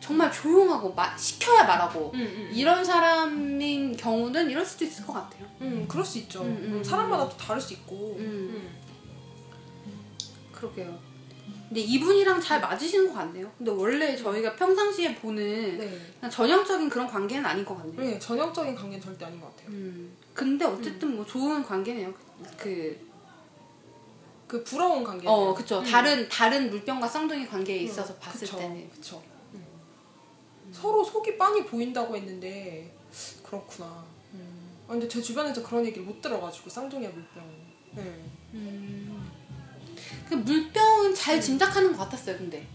정말 0.06 0.32
조용하고 0.32 0.94
마- 0.94 1.18
시켜야 1.18 1.63
말하고 1.63 2.12
음, 2.13 2.20
음. 2.20 2.50
이런 2.54 2.86
사람인 2.86 3.98
경우는 3.98 4.52
이럴 4.52 4.63
수도 4.63 4.86
있을 4.86 5.04
것 5.04 5.13
같아요. 5.13 5.48
음, 5.62 5.86
그럴 5.88 6.06
수 6.06 6.20
있죠. 6.20 6.44
음, 6.44 6.46
음, 6.62 6.74
음, 6.76 6.84
사람마다 6.84 7.28
또 7.28 7.36
다를 7.36 7.60
수 7.60 7.74
있고. 7.74 8.15
음. 8.20 8.70
그러게요. 10.52 10.96
근데 11.68 11.82
이분이랑 11.82 12.39
잘 12.39 12.62
맞으시는 12.62 13.08
것 13.08 13.15
같네요. 13.15 13.52
근데 13.58 13.72
원래 13.72 14.15
저희가 14.15 14.56
평상시에 14.56 15.15
보는 15.15 15.80
네. 15.80 16.30
전형적인 16.30 16.88
그런 16.88 17.08
관계는 17.08 17.44
아닌 17.44 17.65
것 17.65 17.76
같네요. 17.76 18.00
네, 18.00 18.20
전형적인 18.20 18.76
관계는 18.76 19.02
절대 19.04 19.26
아닌 19.26 19.41
것 19.41 19.48
같아요. 19.56 19.70
음. 19.72 20.15
근데 20.36 20.65
어쨌든 20.65 21.15
뭐 21.15 21.26
좋은 21.26 21.63
관계네요. 21.63 22.13
그, 22.56 23.10
그 24.46 24.63
부러운 24.63 25.04
관계. 25.04 25.28
어, 25.28 25.52
그쵸. 25.56 25.82
다른, 25.82 26.30
다른 26.30 26.70
물병과 26.70 27.08
쌍둥이 27.08 27.48
관계에 27.48 27.78
있어서 27.80 28.13
음, 28.13 28.20
봤을 28.20 28.41
그쵸, 28.41 28.58
때는. 28.60 28.88
그쵸. 28.91 29.35
음. 30.76 30.82
서로 30.82 31.04
속이 31.04 31.38
빤히 31.38 31.66
보인다고 31.66 32.16
했는데 32.16 32.94
그렇구나. 33.44 33.86
아, 34.88 34.92
근데 34.92 35.08
제 35.08 35.22
주변에서 35.22 35.64
그런 35.64 35.86
얘기를 35.86 36.06
못 36.06 36.22
들어가지고 36.22 36.70
쌍둥이와 36.70 37.12
물병. 37.12 37.44
네. 37.94 38.26
그 40.30 40.36
물병은 40.36 41.16
잘 41.16 41.42
짐작하는 41.42 41.92
것 41.92 42.00
같았어요, 42.00 42.38
근데. 42.38 42.68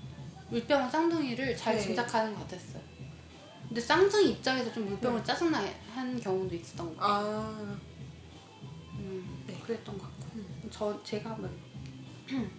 물병은 0.51 0.91
쌍둥이를 0.91 1.57
잘 1.57 1.77
네. 1.77 1.81
짐작하는 1.81 2.35
것 2.35 2.41
같았어요. 2.41 2.83
근데 3.69 3.81
쌍둥이 3.81 4.31
입장에서 4.31 4.73
좀 4.73 4.89
물병을 4.89 5.23
짜증나 5.23 5.63
한 5.95 6.19
경우도 6.19 6.55
있었던 6.57 6.87
것 6.89 6.97
같아요. 6.97 7.39
아, 7.39 7.79
음, 8.95 9.45
네. 9.47 9.57
그랬던 9.65 9.97
것 9.97 10.05
같고. 10.05 10.41
저, 10.71 11.01
제가 11.05 11.31
한번. 11.31 11.57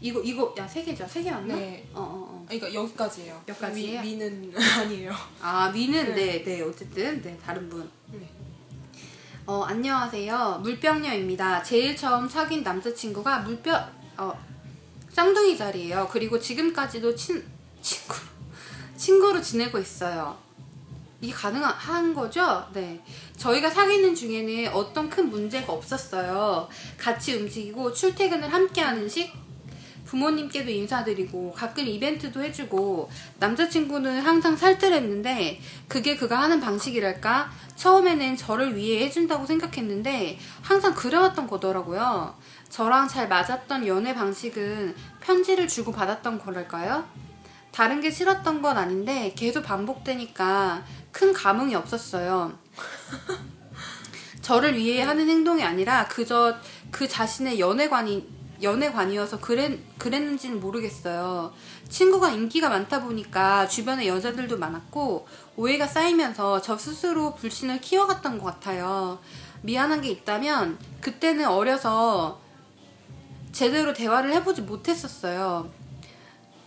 이거, 0.00 0.20
이거, 0.20 0.52
야, 0.58 0.66
세 0.66 0.82
개죠? 0.82 1.06
세개 1.06 1.30
맞나? 1.30 1.54
네. 1.54 1.88
어, 1.94 2.00
어, 2.00 2.28
어. 2.32 2.35
아니, 2.48 2.60
그러니까 2.60 2.80
여기까지예요. 2.80 3.42
여기까지예요? 3.48 4.00
위, 4.02 4.08
위는 4.12 4.52
아니에요. 4.78 5.12
아, 5.40 5.68
미는, 5.70 6.14
네. 6.14 6.42
네, 6.42 6.44
네, 6.44 6.62
어쨌든, 6.62 7.20
네, 7.20 7.36
다른 7.44 7.68
분. 7.68 7.88
네. 8.12 8.28
어, 9.46 9.62
안녕하세요. 9.62 10.60
물병녀입니다. 10.62 11.62
제일 11.64 11.96
처음 11.96 12.28
사귄 12.28 12.62
남자친구가 12.62 13.40
물병, 13.40 13.84
어, 14.16 14.32
쌍둥이 15.10 15.56
자리예요. 15.56 16.08
그리고 16.10 16.38
지금까지도 16.38 17.14
친, 17.16 17.44
친구로, 17.80 18.20
친구로 18.96 19.42
지내고 19.42 19.78
있어요. 19.78 20.36
이게 21.20 21.32
가능한 21.32 22.14
거죠? 22.14 22.64
네. 22.72 23.02
저희가 23.36 23.70
사귀는 23.70 24.14
중에는 24.14 24.68
어떤 24.72 25.10
큰 25.10 25.30
문제가 25.30 25.72
없었어요. 25.72 26.68
같이 26.96 27.34
움직이고 27.34 27.92
출퇴근을 27.92 28.52
함께 28.52 28.82
하는 28.82 29.08
식, 29.08 29.32
부모님께도 30.06 30.70
인사드리고 30.70 31.52
가끔 31.52 31.86
이벤트도 31.86 32.42
해주고 32.42 33.10
남자친구는 33.38 34.20
항상 34.20 34.56
살뜰했는데 34.56 35.60
그게 35.88 36.16
그가 36.16 36.40
하는 36.40 36.60
방식이랄까? 36.60 37.50
처음에는 37.76 38.36
저를 38.36 38.76
위해 38.76 39.04
해준다고 39.04 39.44
생각했는데 39.44 40.38
항상 40.62 40.94
그래왔던 40.94 41.46
거더라고요. 41.46 42.34
저랑 42.70 43.08
잘 43.08 43.28
맞았던 43.28 43.86
연애 43.86 44.14
방식은 44.14 44.94
편지를 45.20 45.68
주고 45.68 45.92
받았던 45.92 46.40
거랄까요? 46.40 47.04
다른 47.72 48.00
게 48.00 48.10
싫었던 48.10 48.62
건 48.62 48.78
아닌데 48.78 49.34
계속 49.36 49.62
반복되니까 49.62 50.84
큰 51.12 51.32
감흥이 51.32 51.74
없었어요. 51.74 52.58
저를 54.40 54.76
위해 54.76 55.02
하는 55.02 55.28
행동이 55.28 55.62
아니라 55.62 56.06
그저 56.06 56.56
그 56.90 57.06
자신의 57.08 57.58
연애관이 57.58 58.35
연애관이어서 58.62 59.40
그랬, 59.40 59.78
그랬는지는 59.98 60.60
모르겠어요. 60.60 61.52
친구가 61.88 62.30
인기가 62.30 62.68
많다 62.68 63.02
보니까 63.02 63.66
주변에 63.68 64.06
여자들도 64.06 64.58
많았고 64.58 65.26
오해가 65.56 65.86
쌓이면서 65.86 66.60
저 66.62 66.76
스스로 66.76 67.34
불신을 67.34 67.80
키워갔던 67.80 68.38
것 68.38 68.44
같아요. 68.44 69.18
미안한 69.62 70.00
게 70.00 70.10
있다면 70.10 70.78
그때는 71.00 71.46
어려서 71.46 72.40
제대로 73.52 73.92
대화를 73.92 74.32
해보지 74.34 74.62
못했었어요. 74.62 75.70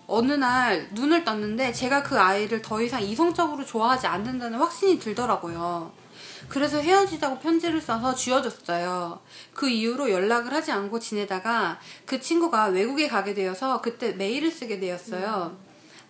어느 0.07 0.33
날 0.33 0.89
눈을 0.93 1.23
떴는데 1.23 1.71
제가 1.71 2.01
그 2.01 2.19
아이를 2.19 2.63
더 2.63 2.81
이상 2.81 3.01
이성적으로 3.01 3.63
좋아하지 3.63 4.07
않는다는 4.07 4.57
확신이 4.57 4.97
들더라고요. 4.97 5.91
그래서 6.47 6.79
헤어지자고 6.79 7.39
편지를 7.39 7.81
써서 7.81 8.15
쥐어줬어요. 8.15 9.19
그 9.53 9.67
이후로 9.67 10.09
연락을 10.09 10.53
하지 10.53 10.71
않고 10.71 10.99
지내다가 10.99 11.79
그 12.05 12.19
친구가 12.19 12.67
외국에 12.67 13.07
가게 13.07 13.33
되어서 13.33 13.81
그때 13.81 14.13
메일을 14.13 14.51
쓰게 14.51 14.79
되었어요. 14.79 15.57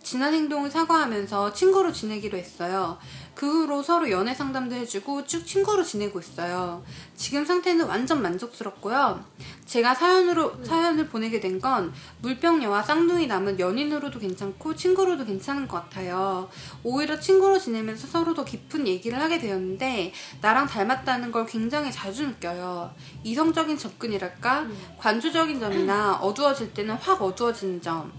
지난 0.02 0.34
행동을 0.34 0.72
사과하면서 0.72 1.54
친구로 1.54 1.92
지내기로 1.92 2.38
했어요. 2.38 2.98
그 3.40 3.62
후로 3.64 3.82
서로 3.82 4.12
연애 4.12 4.34
상담도 4.34 4.76
해주고 4.76 5.26
쭉 5.26 5.48
친구로 5.48 5.82
지내고 5.82 6.20
있어요. 6.20 6.84
지금 7.16 7.46
상태는 7.46 7.86
완전 7.86 8.22
만족스럽고요. 8.22 9.24
제가 9.66 9.96
사연으로, 9.96 10.62
사연을 10.66 11.08
보내게 11.08 11.40
된 11.40 11.62
건 11.62 11.94
물병녀와 12.22 12.84
쌍둥이 12.84 13.28
남은 13.28 13.58
연인으로도 13.58 14.20
괜찮고 14.20 14.76
친구로도 14.76 15.26
괜찮은 15.26 15.70
것 15.70 15.78
같아요. 15.84 16.50
오히려 16.84 17.18
친구로 17.18 17.58
지내면서 17.58 18.08
서로 18.08 18.34
더 18.34 18.44
깊은 18.44 18.86
얘기를 18.86 19.18
하게 19.22 19.40
되었는데 19.40 20.12
나랑 20.42 20.68
닮았다는 20.68 21.32
걸 21.32 21.46
굉장히 21.46 21.94
자주 21.94 22.28
느껴요. 22.28 22.94
이성적인 23.24 23.78
접근이랄까? 23.78 24.68
관조적인 24.98 25.62
점이나 25.62 26.16
어두워질 26.16 26.74
때는 26.74 26.96
확 26.96 27.22
어두워지는 27.22 27.82
점. 27.82 28.12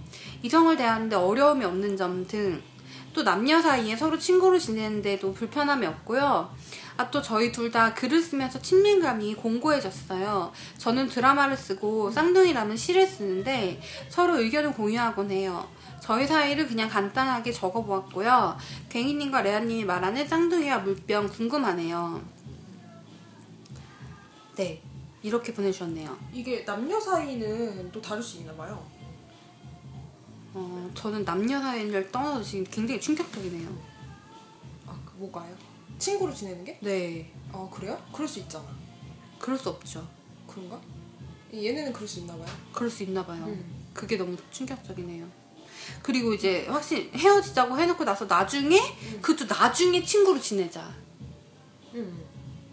이성을 0.43 0.75
대하는데 0.79 1.15
어려움이 1.15 1.63
없는 1.67 1.99
점 1.99 2.27
등 2.27 2.63
또 3.13 3.23
남녀 3.23 3.61
사이에 3.61 3.97
서로 3.97 4.19
친구로 4.19 4.59
지내는데도 4.59 5.33
불편함이 5.35 5.87
없고요. 5.87 6.55
아, 6.97 7.11
또 7.11 7.21
저희 7.23 7.51
둘 7.51 7.71
다 7.71 7.95
글을 7.95 8.21
쓰면서 8.21 8.61
친밀감이 8.61 9.35
공고해졌어요. 9.37 10.53
저는 10.79 11.09
드라마를 11.09 11.57
쓰고 11.57 12.11
쌍둥이라면 12.11 12.77
시를 12.77 13.07
쓰는데 13.07 13.81
서로 14.09 14.39
의견을 14.39 14.73
공유하곤 14.75 15.31
해요. 15.31 15.69
저희 16.01 16.27
사이를 16.27 16.67
그냥 16.67 16.89
간단하게 16.89 17.53
적어보았고요. 17.53 18.57
괭이님과 18.91 19.43
레아님이 19.43 19.85
말하는 19.85 20.27
쌍둥이와 20.27 20.79
물병 20.81 21.29
궁금하네요. 21.29 22.21
네, 24.57 24.83
이렇게 25.23 25.55
보내주셨네요. 25.55 26.19
이게 26.33 26.65
남녀 26.65 26.99
사이는 27.01 27.91
또 27.93 28.01
다를 28.03 28.23
수 28.23 28.39
있나 28.39 28.53
봐요. 28.55 28.85
어, 30.55 30.91
저는 30.95 31.25
남녀 31.25 31.61
사이를 31.61 32.11
떠나서 32.11 32.43
지금 32.43 32.65
굉장히 32.65 33.01
충격적이네요. 33.01 33.69
아, 34.87 34.99
그 35.05 35.13
뭐가요? 35.17 35.55
친구로 35.99 36.35
지내는 36.35 36.65
게? 36.65 36.79
네, 36.81 37.33
아, 37.53 37.69
그래요? 37.71 38.01
그럴 38.13 38.27
수 38.27 38.41
있잖아. 38.41 38.67
그럴 39.39 39.59
수 39.59 39.69
없죠. 39.69 40.07
그런가? 40.47 40.81
얘네는 41.53 41.93
그럴 41.93 42.09
수 42.09 42.21
있나 42.21 42.37
봐요. 42.37 42.47
그럴 42.73 42.91
수 42.91 43.03
있나 43.03 43.25
봐요. 43.25 43.45
음. 43.47 43.81
그게 43.93 44.17
너무 44.17 44.37
충격적이네요. 44.51 45.27
그리고 46.03 46.33
이제 46.33 46.67
확실히 46.67 47.11
헤어지자고 47.15 47.77
해놓고 47.79 48.05
나서 48.05 48.25
나중에 48.27 48.79
그것도 49.21 49.53
나중에 49.53 50.03
친구로 50.05 50.41
지내자. 50.41 50.95
음. 51.95 52.25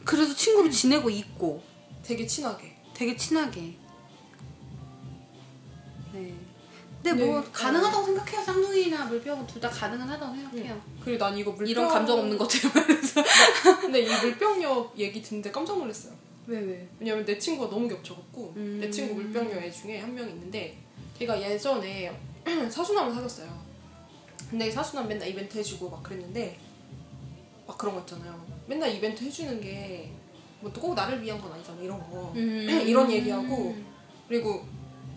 그래서 0.06 0.34
친구로 0.36 0.70
지내고 0.70 1.10
있고 1.10 1.64
되게 2.04 2.26
친하게. 2.26 2.78
되게 2.94 3.16
친하게. 3.16 3.78
네. 6.14 6.47
근데 7.04 7.26
뭐 7.26 7.40
네. 7.42 7.48
가능하다고 7.52 8.06
생각해요. 8.06 8.42
쌍둥이나 8.44 9.06
물병은 9.06 9.48
둘 9.48 9.62
다 9.62 9.70
가능은 9.70 10.08
하다고 10.08 10.36
생각해요. 10.36 10.82
그리고 11.04 11.24
난 11.24 11.38
이거 11.38 11.52
물병 11.52 11.68
이런 11.70 11.88
감정 11.88 12.20
없는 12.20 12.38
것들 12.38 12.70
말해서. 12.74 13.24
근데 13.82 14.02
이 14.02 14.08
물병녀 14.08 14.92
얘기 14.98 15.22
듣는데 15.22 15.52
깜짝 15.52 15.78
놀랐어요. 15.78 16.14
왜 16.48 16.60
왜? 16.60 16.88
왜냐면 17.00 17.26
내 17.26 17.38
친구가 17.38 17.70
너무 17.70 17.88
겹쳐갖고 17.88 18.54
음. 18.58 18.78
내 18.82 18.90
친구 18.90 19.16
물병녀 19.16 19.56
애 19.58 19.70
중에 19.72 20.00
한 20.00 20.14
명 20.16 20.28
있는데 20.30 20.78
걔가 21.20 21.40
예전에 21.42 22.12
사수남을 22.70 23.14
사귀었어요. 23.14 23.68
근데 24.50 24.72
사수남 24.72 25.08
맨날 25.08 25.28
이벤트 25.30 25.58
해주고 25.58 25.90
막 25.90 26.02
그랬는데 26.04 26.58
막 27.68 27.78
그런 27.78 27.96
거 27.96 28.02
있잖아요. 28.02 28.46
맨날 28.66 28.94
이벤트 28.94 29.24
해주는 29.24 29.62
게 29.62 30.12
뭐 30.60 30.72
또 30.74 30.82
꼭 30.82 30.96
나를 30.96 31.22
위한 31.22 31.40
건 31.40 31.54
아니잖아 31.54 31.80
이런 31.82 32.00
거 32.00 32.34
음. 32.36 32.68
이런 32.88 33.12
얘기하고 33.12 33.76
그리고 34.28 34.66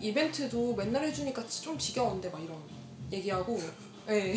이벤트도 0.01 0.75
맨날 0.75 1.05
해주니까 1.05 1.45
좀 1.47 1.77
지겨운데 1.77 2.29
막 2.29 2.41
이런 2.43 2.57
얘기하고 3.11 3.59
예. 4.09 4.35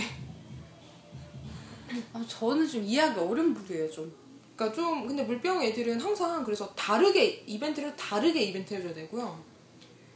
아, 2.13 2.25
저는 2.27 2.69
좀 2.69 2.83
이해하기 2.83 3.19
어려운 3.21 3.55
부류예요 3.55 3.91
좀. 3.91 4.13
그러니까 4.57 4.77
좀 4.77 5.07
근데 5.07 5.23
물병 5.25 5.63
애들은 5.63 6.01
항상 6.01 6.45
그래서 6.45 6.73
다르게 6.75 7.45
이벤트를 7.47 7.95
다르게 7.97 8.43
이벤트 8.43 8.75
해줘야 8.75 8.95
되고요. 8.95 9.43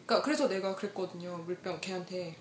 그러니까 0.07 0.25
그래서 0.25 0.49
내가 0.49 0.75
그랬거든요. 0.75 1.37
물병 1.45 1.81
걔한테 1.81 2.37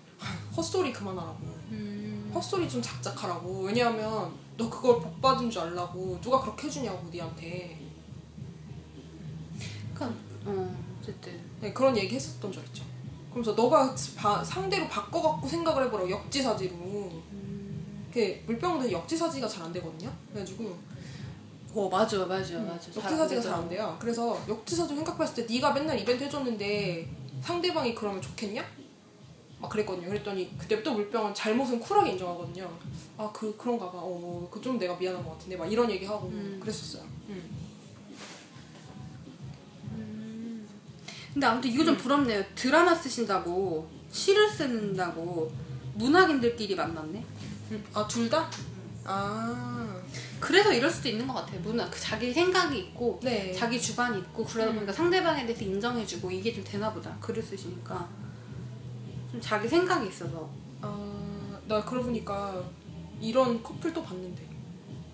헛소리 0.56 0.92
그만하라고. 0.92 1.38
음. 1.70 2.30
헛소리 2.34 2.68
좀 2.68 2.80
작작하라고. 2.80 3.62
왜냐하면 3.62 4.32
너 4.56 4.68
그걸 4.70 5.00
복 5.00 5.20
받은 5.20 5.50
줄 5.50 5.62
알라고. 5.62 6.20
누가 6.20 6.40
그렇게 6.40 6.66
해주냐고 6.66 7.08
니한테. 7.08 7.80
그러니까 9.94 10.20
어 10.46 10.76
어쨌든. 11.00 11.40
네, 11.60 11.72
그런 11.72 11.96
얘기 11.96 12.14
했었던 12.14 12.52
적 12.52 12.64
있죠. 12.66 12.84
그러면서 13.30 13.52
너가 13.52 13.94
바- 14.16 14.42
상대로 14.42 14.88
바꿔갖고 14.88 15.46
생각을 15.46 15.84
해보라고 15.86 16.10
역지사지로. 16.10 16.74
그 18.12 18.42
물병들 18.46 18.90
역지사지가 18.90 19.46
잘 19.46 19.64
안 19.66 19.72
되거든요. 19.74 20.10
그래가지고 20.32 20.76
어 21.74 21.88
맞아 21.88 22.18
맞아 22.24 22.58
맞아. 22.58 22.88
역지사지가 22.96 23.40
잘 23.40 23.52
안 23.54 23.68
돼요. 23.68 23.96
그래서 24.00 24.38
역지사지 24.48 24.94
생각했을 24.94 25.46
때 25.46 25.54
네가 25.54 25.72
맨날 25.74 25.98
이벤트 25.98 26.24
해줬는데 26.24 27.08
상대방이 27.42 27.94
그러면 27.94 28.20
좋겠냐? 28.22 28.64
막 29.60 29.68
그랬거든요. 29.70 30.08
그랬더니 30.08 30.56
그때부터 30.56 30.92
물병은 30.92 31.34
잘못은 31.34 31.80
쿨하게 31.80 32.12
인정하거든요. 32.12 32.70
아 33.18 33.30
그 33.32 33.54
그런가 33.56 33.90
봐. 33.90 33.98
어, 34.00 34.48
그좀 34.50 34.78
내가 34.78 34.96
미안한 34.96 35.22
것 35.24 35.32
같은데 35.32 35.56
막 35.56 35.70
이런 35.70 35.90
얘기하고 35.90 36.28
음. 36.28 36.58
그랬었어요. 36.60 37.02
음. 37.28 37.67
근데 41.38 41.46
아무튼 41.46 41.70
이거 41.70 41.84
좀 41.84 41.96
부럽네요. 41.96 42.42
드라마 42.56 42.92
쓰신다고 42.92 43.88
시를 44.10 44.48
쓰는다고 44.50 45.52
문학인들끼리 45.94 46.74
만났네. 46.74 47.24
아 47.94 48.08
둘 48.08 48.28
다? 48.28 48.50
아 49.04 50.02
그래서 50.40 50.72
이럴 50.72 50.90
수도 50.90 51.08
있는 51.08 51.28
것 51.28 51.34
같아요. 51.34 51.60
문학 51.60 51.92
그 51.92 52.00
자기 52.00 52.32
생각이 52.32 52.76
있고 52.80 53.20
네. 53.22 53.52
자기 53.52 53.80
주관이 53.80 54.18
있고 54.18 54.44
그러다 54.44 54.72
보니까 54.72 54.92
상대방에 54.92 55.46
대해서 55.46 55.64
인정해주고 55.64 56.28
이게 56.32 56.52
좀 56.52 56.64
되나 56.64 56.92
보다. 56.92 57.16
글을 57.20 57.40
쓰시니까 57.40 58.08
좀 59.30 59.40
자기 59.40 59.68
생각이 59.68 60.08
있어서 60.08 60.50
아, 60.80 61.60
나 61.68 61.84
그러고 61.84 62.06
보니까 62.06 62.64
이런 63.20 63.62
커플 63.62 63.92
또 63.92 64.02
봤는데. 64.02 64.42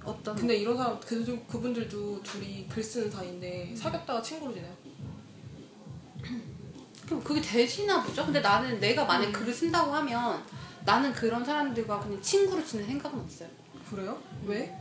어떤 0.03 0.35
근데 0.37 0.57
이런 0.57 0.75
사람 0.79 0.99
그 1.01 1.22
그분들도 1.49 2.22
둘이 2.22 2.66
글 2.66 2.83
쓰는 2.83 3.11
사이인데 3.11 3.75
사귀었다가 3.77 4.22
친구로 4.22 4.55
지내요. 4.55 4.72
그럼 7.07 7.22
그게 7.22 7.41
되시나 7.41 8.03
보죠. 8.03 8.25
근데 8.25 8.41
나는 8.41 8.81
내가 8.81 9.05
만약 9.05 9.27
음. 9.29 9.33
글을 9.33 9.53
쓴다고 9.53 9.93
하면 9.93 10.43
나는 10.85 11.12
그런 11.12 11.45
사람들과 11.45 12.01
그냥 12.01 12.20
친구로 12.22 12.64
지낼 12.64 12.87
생각은 12.87 13.18
없어요. 13.20 13.49
그래요? 13.91 14.18
왜? 14.47 14.75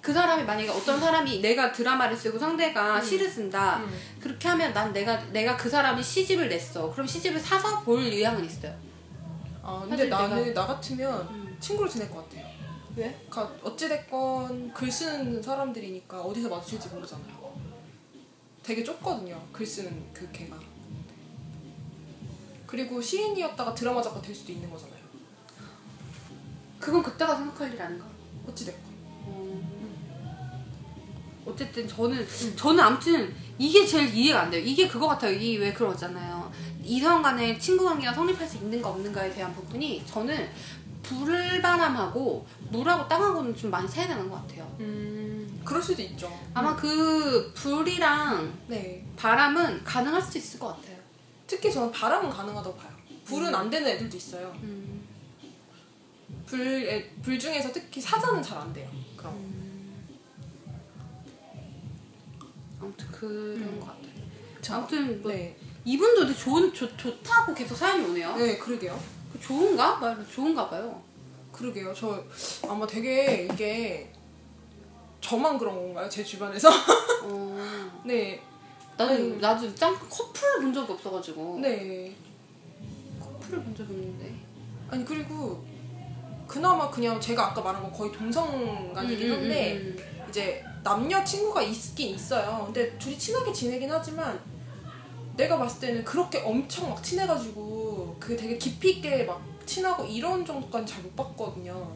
그 0.00 0.12
사람이 0.12 0.44
만약에 0.44 0.68
어떤 0.68 1.00
사람이 1.00 1.40
내가 1.40 1.72
드라마를 1.72 2.14
쓰고 2.14 2.38
상대가 2.38 3.00
시를 3.00 3.26
쓴다 3.26 3.78
음. 3.78 3.98
그렇게 4.20 4.48
하면 4.48 4.72
난 4.74 4.92
내가 4.92 5.16
내가 5.32 5.56
그 5.56 5.70
사람이 5.70 6.02
시집을 6.02 6.50
냈어 6.50 6.92
그럼 6.92 7.06
시집을 7.06 7.40
사서 7.40 7.80
볼 7.80 8.00
의향은 8.00 8.44
있어요 8.44 8.76
아 9.62 9.86
근데 9.88 10.04
나는 10.04 10.44
내가- 10.44 10.60
나 10.60 10.66
같으면 10.66 11.26
음. 11.30 11.56
친구로 11.58 11.88
지낼 11.88 12.10
것 12.10 12.28
같아요. 12.28 12.44
왜? 12.96 13.18
그러니까 13.30 13.54
어찌 13.62 13.88
됐건 13.88 14.74
글 14.74 14.92
쓰는 14.92 15.42
사람들이니까 15.42 16.20
어디서 16.20 16.50
마주칠지 16.50 16.88
모르잖아요. 16.90 17.54
되게 18.62 18.84
좁거든요. 18.84 19.40
글 19.52 19.64
쓰는 19.66 20.04
그 20.12 20.30
걔가. 20.32 20.56
그리고 22.74 23.00
시인이었다가 23.00 23.72
드라마 23.72 24.02
작가 24.02 24.20
될 24.20 24.34
수도 24.34 24.50
있는 24.50 24.68
거잖아요. 24.68 24.98
그건 26.80 27.04
그때가 27.04 27.36
생각할 27.36 27.72
일 27.72 27.80
아닌가? 27.80 28.04
어찌됐건. 28.48 28.94
어쨌든 31.46 31.86
저는 31.86 32.26
저는 32.56 32.82
아무튼 32.82 33.32
이게 33.58 33.86
제일 33.86 34.12
이해가 34.12 34.42
안 34.42 34.50
돼요. 34.50 34.60
이게 34.64 34.88
그거 34.88 35.06
같아요. 35.06 35.36
이 35.38 35.56
왜 35.58 35.72
그러잖아요. 35.72 36.50
이성 36.82 37.22
간의 37.22 37.60
친구 37.60 37.84
관계가 37.84 38.12
성립할 38.12 38.48
수 38.48 38.56
있는가 38.56 38.88
없는가에 38.88 39.32
대한 39.32 39.54
부분이 39.54 40.04
저는 40.04 40.50
불바람하고 41.04 42.44
물하고 42.70 43.06
땅하고는 43.06 43.54
좀 43.54 43.70
많이 43.70 43.88
차이나는 43.88 44.28
것 44.28 44.36
같아요. 44.42 44.66
음, 44.80 45.60
그럴 45.64 45.80
수도 45.80 46.02
있죠. 46.02 46.28
아마 46.54 46.74
그 46.74 47.52
불이랑 47.54 48.52
네. 48.66 49.06
바람은 49.16 49.84
가능할 49.84 50.20
수도 50.20 50.38
있을 50.40 50.58
것 50.58 50.68
같아요. 50.74 50.93
특히 51.54 51.72
저는 51.72 51.92
바람은 51.92 52.30
가능하다고 52.30 52.76
봐요. 52.76 52.90
불은 53.24 53.54
안 53.54 53.70
되는 53.70 53.86
애들도 53.88 54.16
있어요. 54.16 54.52
음. 54.62 55.06
불, 56.46 56.60
애- 56.88 57.08
불 57.22 57.38
중에서 57.38 57.72
특히 57.72 58.00
사자는 58.00 58.42
잘 58.42 58.58
안 58.58 58.72
돼요. 58.72 58.90
그럼. 59.16 59.54
아무튼 62.80 63.06
그런 63.12 63.32
음. 63.56 63.80
것 63.80 63.86
같아요. 63.86 64.12
저- 64.60 64.74
아무튼 64.74 65.22
뭐 65.22 65.30
네. 65.30 65.56
이분도 65.84 66.26
되게 66.26 66.38
좋은 66.38 66.72
좋, 66.72 66.88
좋다고 66.98 67.54
계속 67.54 67.76
사연이 67.76 68.04
오네요. 68.04 68.34
네, 68.36 68.58
그러게요. 68.58 68.98
그 69.32 69.40
좋은가? 69.40 69.96
말 69.98 70.26
좋은가 70.28 70.68
봐요. 70.68 71.00
그러게요. 71.52 71.94
저 71.94 72.22
아마 72.68 72.84
되게 72.86 73.48
이게 73.50 74.10
저만 75.20 75.56
그런 75.56 75.74
건가요? 75.76 76.08
제 76.08 76.24
주변에서? 76.24 76.68
어. 77.24 78.02
네. 78.04 78.42
나도 78.96 79.14
음. 79.14 79.40
나도 79.40 79.74
짱 79.74 79.96
커플을 80.08 80.60
본 80.62 80.72
적이 80.74 80.92
없어가지고 80.92 81.58
네. 81.60 82.14
커플을 83.20 83.62
본 83.62 83.74
적이 83.74 83.92
없는데. 83.92 84.34
아니 84.90 85.04
그리고 85.04 85.64
그나마 86.46 86.90
그냥 86.90 87.20
제가 87.20 87.48
아까 87.50 87.60
말한 87.60 87.82
건 87.82 87.92
거의 87.92 88.12
동성간이긴 88.12 89.30
음, 89.30 89.32
한데 89.32 89.76
음, 89.76 89.96
이제 90.28 90.62
남녀 90.82 91.24
친구가 91.24 91.62
있긴 91.62 92.14
있어요. 92.14 92.62
근데 92.66 92.96
둘이 92.98 93.18
친하게 93.18 93.52
지내긴 93.52 93.90
하지만 93.90 94.38
내가 95.36 95.58
봤을 95.58 95.80
때는 95.80 96.04
그렇게 96.04 96.38
엄청 96.38 96.90
막 96.90 97.02
친해가지고 97.02 98.16
그 98.20 98.36
되게 98.36 98.56
깊이 98.58 98.92
있게 98.92 99.24
막 99.24 99.42
친하고 99.66 100.04
이런 100.04 100.44
정도까지 100.44 100.86
잘 100.86 101.02
못 101.02 101.16
봤거든요. 101.16 101.90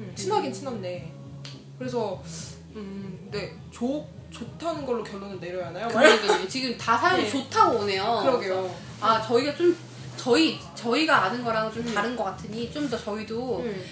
음, 0.00 0.12
친하긴 0.14 0.52
친한데 0.52 1.12
그래서 1.78 2.22
음, 2.76 3.28
네, 3.32 3.52
좋 3.70 4.06
좋다는 4.34 4.84
걸로 4.84 5.02
결론을 5.04 5.38
내려야 5.38 5.68
하나요? 5.68 5.86
그러니까요. 5.88 6.48
지금 6.48 6.76
다 6.76 6.98
사연이 6.98 7.22
네. 7.22 7.30
좋다고 7.30 7.78
오네요. 7.80 8.20
그러게요. 8.22 8.74
아 9.00 9.22
저희가 9.22 9.54
좀 9.56 9.76
저희 10.16 10.58
저희가 10.74 11.24
아는 11.24 11.44
거랑 11.44 11.72
좀 11.72 11.84
다른 11.94 12.16
것 12.16 12.24
같으니 12.24 12.72
좀 12.72 12.88
더 12.90 12.96
저희도 12.98 13.58
음, 13.60 13.84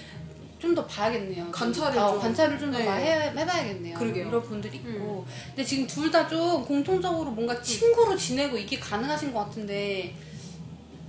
좀더 0.58 0.84
봐야겠네요. 0.86 1.44
좀 1.44 1.52
관찰을 1.52 1.94
더, 1.94 2.10
좀. 2.12 2.20
관찰을 2.20 2.58
좀더 2.58 2.78
네. 2.78 2.84
해, 2.88 3.30
해봐야겠네요. 3.38 3.98
그러게요. 3.98 4.24
음. 4.24 4.28
이런 4.30 4.42
분들이 4.42 4.76
있고. 4.78 5.24
근데 5.48 5.64
지금 5.64 5.86
둘 5.86 6.10
다 6.10 6.26
좀 6.28 6.64
공통적으로 6.64 7.30
뭔가 7.30 7.60
친구로 7.62 8.16
지내고 8.16 8.56
이게 8.58 8.78
가능하신 8.80 9.32
것 9.32 9.44
같은데 9.44 10.14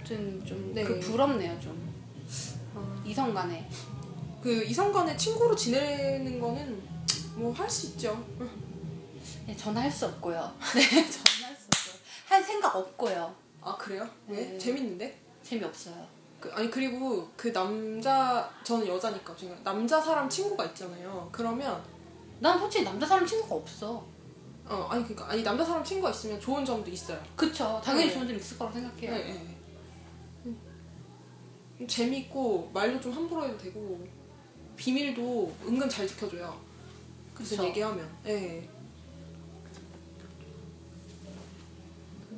좀, 0.03 0.43
좀 0.45 0.71
네. 0.75 0.83
그 0.83 0.99
부럽네요 0.99 1.59
좀 1.59 1.91
어, 2.75 3.01
이성 3.05 3.33
간에. 3.33 3.67
그 4.43 4.63
이성 4.65 4.91
간에 4.91 5.15
친구로 5.17 5.55
지내는 5.55 6.39
거는 6.39 6.81
뭐 7.35 7.51
할 7.53 7.67
수 7.69 7.87
있죠. 7.87 8.23
네, 9.45 9.55
전화할 9.55 9.91
수 9.91 10.05
없고요. 10.05 10.55
네, 10.75 10.81
전화할 10.81 11.55
수 11.55 11.67
없고요. 11.67 12.01
할 12.27 12.43
생각 12.43 12.75
없고요. 12.75 13.35
아 13.61 13.77
그래요? 13.77 14.07
왜? 14.27 14.37
네. 14.37 14.57
재밌는데? 14.57 15.19
재미없어요. 15.41 16.07
그, 16.39 16.51
아니 16.53 16.69
그리고 16.69 17.29
그 17.37 17.51
남자 17.51 18.49
저는 18.63 18.87
여자니까 18.87 19.35
지금 19.35 19.57
남자 19.63 19.99
사람 20.01 20.29
친구가 20.29 20.65
있잖아요. 20.67 21.29
그러면 21.31 21.81
난 22.39 22.59
솔직히 22.59 22.83
남자 22.83 23.05
사람 23.05 23.25
친구가 23.25 23.55
없어. 23.55 24.05
어 24.65 24.87
아니 24.89 25.03
그니까 25.03 25.29
아니 25.29 25.43
남자 25.43 25.63
사람 25.63 25.83
친구가 25.83 26.11
있으면 26.11 26.39
좋은 26.39 26.65
점도 26.65 26.89
있어요. 26.89 27.21
그쵸. 27.35 27.81
당연히 27.83 28.07
네. 28.07 28.13
좋은 28.13 28.27
점 28.27 28.35
있을 28.37 28.57
거라고 28.57 28.75
생각해요. 28.77 29.11
네, 29.11 29.23
네. 29.23 29.57
음, 30.45 31.87
재밌고 31.87 32.71
말도 32.73 32.99
좀 33.01 33.11
함부로 33.11 33.45
해도 33.45 33.57
되고 33.57 34.05
비밀도 34.75 35.55
은근 35.65 35.89
잘 35.89 36.07
지켜줘요. 36.07 36.59
그래서 37.33 37.55
그쵸. 37.55 37.67
얘기하면. 37.67 38.17
네. 38.23 38.69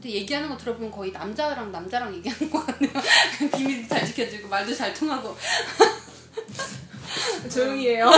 근데 0.06 0.18
얘기하는 0.18 0.50
거 0.50 0.56
들어보면 0.56 0.92
거의 0.92 1.12
남자랑 1.12 1.72
남자랑 1.72 2.14
얘기하는 2.14 2.52
것 2.52 2.64
같네요. 2.64 2.92
비밀도 3.58 3.88
잘 3.88 4.06
지켜주고 4.06 4.48
말도 4.48 4.72
잘 4.72 4.94
통하고. 4.94 5.36
조용히 7.52 7.88
해요. 7.88 8.12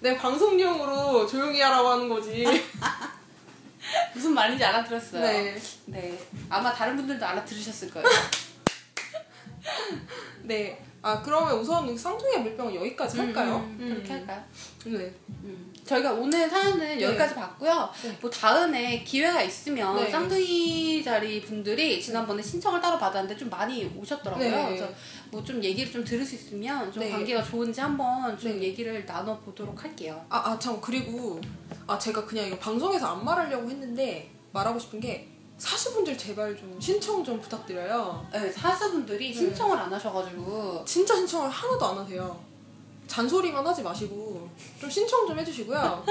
내 0.00 0.14
방송용으로 0.18 1.26
조용히 1.26 1.58
하라고 1.62 1.88
하는 1.88 2.10
거지. 2.10 2.44
무슨 4.12 4.34
말인지 4.34 4.62
알아들었어요. 4.62 5.22
네. 5.22 5.58
네. 5.86 6.18
아마 6.50 6.74
다른 6.74 6.96
분들도 6.96 7.24
알아들으셨을 7.24 7.90
거예요. 7.90 8.06
네. 10.42 10.84
아 11.06 11.20
그러면 11.20 11.58
우선 11.58 11.96
쌍둥이 11.96 12.38
물병은 12.38 12.74
여기까지 12.76 13.18
할까요? 13.18 13.56
음, 13.56 13.76
음, 13.78 13.88
그렇게 13.90 14.12
할까요? 14.14 14.42
네. 14.86 15.14
음. 15.44 15.70
저희가 15.84 16.14
오늘 16.14 16.48
사연은 16.48 16.98
여기까지 16.98 17.34
봤고요. 17.34 17.90
네. 18.04 18.18
뭐 18.22 18.30
다음에 18.30 19.04
기회가 19.04 19.42
있으면 19.42 19.96
네. 19.96 20.10
쌍둥이 20.10 21.04
자리 21.04 21.42
분들이 21.42 22.00
지난번에 22.00 22.42
신청을 22.42 22.80
따로 22.80 22.98
받았는데 22.98 23.36
좀 23.36 23.50
많이 23.50 23.84
오셨더라고요. 23.84 24.50
네. 24.50 24.64
그래서 24.68 24.88
뭐 25.30 25.44
좀 25.44 25.62
얘기를 25.62 25.92
좀 25.92 26.02
들을 26.02 26.24
수 26.24 26.36
있으면 26.36 26.90
좀 26.90 27.02
네. 27.02 27.10
관계가 27.10 27.42
좋은지 27.42 27.82
한번 27.82 28.38
좀 28.38 28.52
네. 28.52 28.62
얘기를 28.68 29.04
나눠 29.04 29.38
보도록 29.40 29.84
할게요. 29.84 30.24
아, 30.30 30.52
아, 30.52 30.58
참, 30.58 30.80
그리고, 30.80 31.38
아, 31.86 31.98
제가 31.98 32.24
그냥 32.24 32.46
이거 32.46 32.56
방송에서 32.56 33.08
안 33.08 33.22
말하려고 33.22 33.68
했는데, 33.68 34.30
말하고 34.52 34.78
싶은 34.78 35.00
게, 35.00 35.28
사수분들 35.58 36.18
제발 36.18 36.56
좀 36.56 36.78
신청 36.80 37.24
좀 37.24 37.40
부탁드려요. 37.40 38.26
네, 38.32 38.50
사수분들이 38.50 39.28
네. 39.28 39.34
신청을 39.34 39.78
안 39.78 39.92
하셔가지고 39.92 40.84
진짜 40.84 41.14
신청을 41.14 41.48
하나도 41.48 41.86
안 41.86 41.98
하세요. 41.98 42.44
잔소리만 43.06 43.66
하지 43.66 43.82
마시고, 43.82 44.48
좀 44.80 44.90
신청 44.90 45.26
좀 45.26 45.38
해주시고요. 45.38 46.04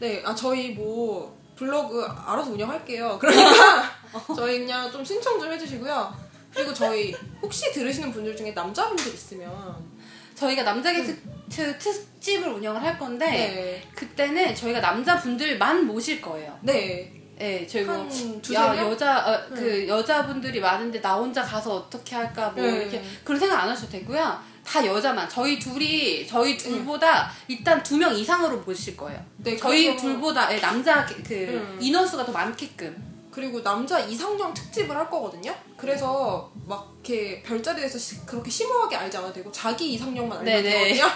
네, 0.00 0.22
아, 0.24 0.34
저희 0.34 0.70
뭐, 0.70 1.38
블로그 1.54 2.02
알아서 2.04 2.50
운영할게요. 2.50 3.18
그러니까, 3.20 3.90
저희 4.34 4.60
그냥 4.60 4.90
좀 4.90 5.04
신청 5.04 5.38
좀 5.38 5.52
해주시고요. 5.52 6.14
그리고 6.54 6.72
저희, 6.72 7.14
혹시 7.42 7.70
들으시는 7.72 8.10
분들 8.10 8.34
중에 8.36 8.52
남자분들 8.52 9.06
있으면, 9.12 9.94
저희가 10.34 10.62
남자 10.62 10.92
게스트 10.92 11.78
특집을 11.78 12.48
운영을 12.48 12.82
할 12.82 12.98
건데 12.98 13.26
네. 13.26 13.88
그때는 13.94 14.54
저희가 14.54 14.80
남자분들만 14.80 15.86
모실 15.86 16.20
거예요. 16.20 16.58
네. 16.62 17.23
네, 17.36 17.66
저희 17.66 17.84
뭐한 17.84 18.08
두세 18.42 18.54
야, 18.54 18.72
명? 18.72 18.90
여자 18.90 19.18
어, 19.26 19.40
그 19.54 19.86
여자분들이 19.88 20.60
많은데 20.60 21.00
나 21.00 21.16
혼자 21.16 21.42
가서 21.42 21.76
어떻게 21.76 22.14
할까 22.14 22.50
뭐 22.50 22.62
네. 22.64 22.76
이렇게 22.82 23.02
그런 23.24 23.38
생각 23.40 23.62
안 23.62 23.68
하셔도 23.68 23.90
되고요. 23.92 24.54
다 24.64 24.84
여자만 24.86 25.28
저희 25.28 25.58
둘이 25.58 26.26
저희 26.26 26.56
둘보다 26.56 27.30
일단 27.48 27.82
두 27.82 27.96
명 27.98 28.14
이상으로 28.14 28.58
모실 28.60 28.96
거예요. 28.96 29.22
네, 29.38 29.56
저희 29.56 29.86
그래서- 29.86 30.00
둘보다 30.00 30.54
예, 30.54 30.60
남자 30.60 31.04
그 31.06 31.34
음. 31.34 31.78
인원수가 31.80 32.24
더 32.24 32.32
많게끔. 32.32 33.14
그리고 33.30 33.60
남자 33.64 33.98
이상형 33.98 34.54
특집을 34.54 34.96
할 34.96 35.10
거거든요. 35.10 35.52
그래서 35.76 36.52
막 36.66 36.94
이렇게 37.04 37.42
별자리에서 37.42 37.98
시- 37.98 38.24
그렇게 38.24 38.48
심오하게 38.48 38.94
알지 38.94 39.16
않아도 39.16 39.32
되고 39.32 39.50
자기 39.50 39.92
이상형만 39.94 40.38
알면 40.38 40.44
네네. 40.62 40.94
되거든요. 40.94 41.10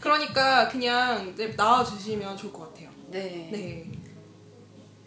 그러니까 0.00 0.66
그냥 0.68 1.32
네, 1.36 1.54
나와 1.56 1.84
주시면 1.84 2.36
좋을 2.36 2.52
것 2.52 2.68
같아요. 2.74 2.88
네. 3.06 3.48
네, 3.52 3.86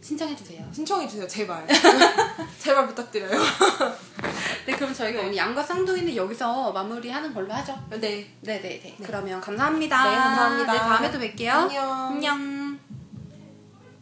신청해 0.03 0.35
주세요. 0.35 0.61
신청해 0.73 1.07
주세요, 1.07 1.25
제발. 1.25 1.65
제발 2.59 2.87
부탁드려요. 2.87 3.41
네, 4.65 4.75
그럼 4.75 4.93
저희가 4.93 5.21
오늘 5.21 5.35
양과 5.35 5.63
쌍둥이는 5.63 6.13
여기서 6.13 6.73
마무리하는 6.73 7.33
걸로 7.33 7.53
하죠. 7.53 7.73
네, 7.89 7.99
네, 7.99 8.27
네, 8.41 8.61
네. 8.61 8.97
그러면 9.01 9.39
감사합니다. 9.39 10.09
네, 10.09 10.15
감사합니다. 10.15 10.73
네, 10.73 10.79
다음에 10.79 11.11
또 11.11 11.19
뵐게요. 11.19 11.49
안녕. 11.49 12.07
안녕. 12.11 12.62